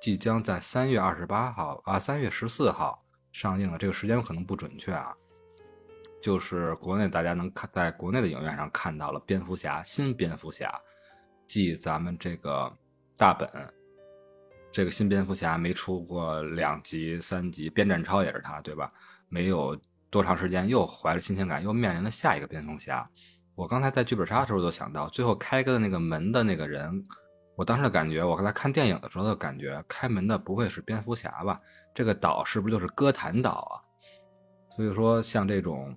[0.00, 2.96] 即将在三月二十八号啊，三月十四号
[3.32, 5.12] 上映的这个时间可能不准确啊，
[6.22, 10.72] 就是国内大家能看在国内的影院上看到了蝙蝠侠新蝙蝠侠，
[11.48, 12.72] 继咱们这个
[13.16, 13.50] 大本
[14.76, 18.86] 这个新蝙蝠侠没出过两集三集，边战超也是他对吧？
[19.30, 19.74] 没有
[20.10, 23.02] 多长时间又怀了新鲜感，又面临了下一个蝙蝠侠。
[23.54, 27.02] 我刚才在剧本杀的时候就想到，最后开个的那个门的那个人。
[27.54, 31.58] 我当时的感觉，我刚才看电影的时候的感觉，开门的不会是蝙蝠侠吧？
[31.94, 33.80] 这个岛是不是就是哥谭岛啊？
[34.76, 35.96] 所以说，像这种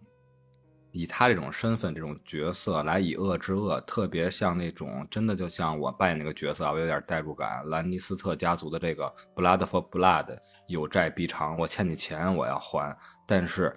[0.91, 7.67] 以他这种身份、这种角色来以恶制恶，特别像那种真的就像我扮演那个角色啊，我有点代入感。
[7.69, 10.37] 兰尼斯特家族的这个 “blood for blood”，
[10.67, 12.95] 有债必偿，我欠你钱我要还，
[13.27, 13.73] 但是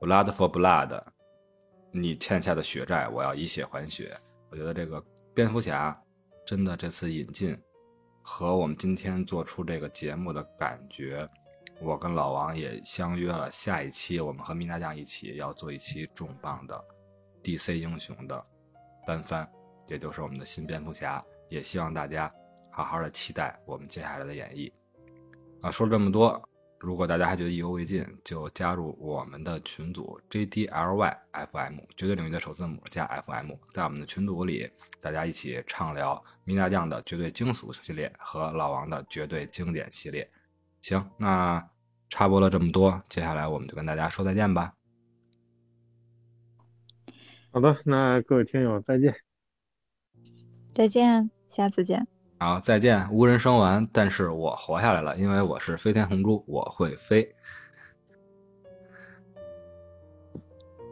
[0.00, 1.02] “blood for blood”，
[1.90, 4.16] 你欠下的血债我要以血还血。
[4.50, 5.02] 我觉得这个
[5.34, 5.96] 蝙蝠侠。
[6.44, 7.56] 真的，这次引进
[8.20, 11.24] 和我们今天做出这个节目的感觉，
[11.84, 16.84] 我跟老王也相约了，下一期我们和米娜酱一起要做一期重磅的
[17.42, 18.44] DC 英雄的
[19.04, 19.48] 单番，
[19.88, 21.20] 也就是我们的新蝙蝠侠。
[21.48, 22.32] 也希望大家
[22.70, 24.72] 好好的期待我们接下来的演绎。
[25.60, 26.40] 啊，说了这么多。
[26.78, 40.28] 如果大家还觉得意犹未尽，就加入我们的群组 JDLYFM 绝对领域的首字母加 FM，在我们的群组里，大家一起畅聊米娜酱的绝对惊悚系列和老王的绝对经典系列。
[40.80, 41.64] 行，那
[42.12, 44.74] 插播了这么多，接下来我们就跟大家说再见吧。
[47.50, 49.14] 好的，那各位听友再见。
[50.74, 52.06] 再见，下次见。
[52.38, 53.10] 好，再见。
[53.10, 57.26] 无人生完，但是我活下来了，因为我是飞天红猪，我会飞。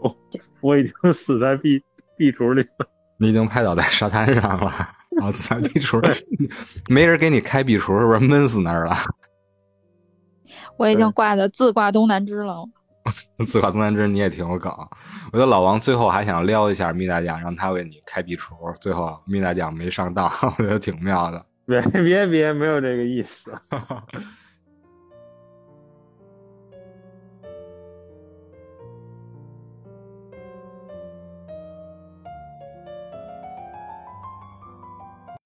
[0.02, 0.16] 哦，
[0.62, 1.84] 我已经死在壁
[2.16, 2.88] 壁橱里了。
[3.18, 4.72] 你已经拍倒在沙滩上了。
[5.20, 6.00] 哦，在壁橱，
[6.88, 8.96] 没人给你开壁橱，是不是闷死那儿了？
[10.80, 12.64] 我已经挂的自挂东南枝了。
[13.46, 14.72] 自挂东南枝，你也挺有梗。
[15.30, 20.26] 我觉得老王最后还想撩一下蜜大酱，让他为你开壁橱，最后蜜大酱没上当，
[20.56, 21.44] 我觉得挺妙的。
[21.66, 23.52] 别别别，没有这个意思。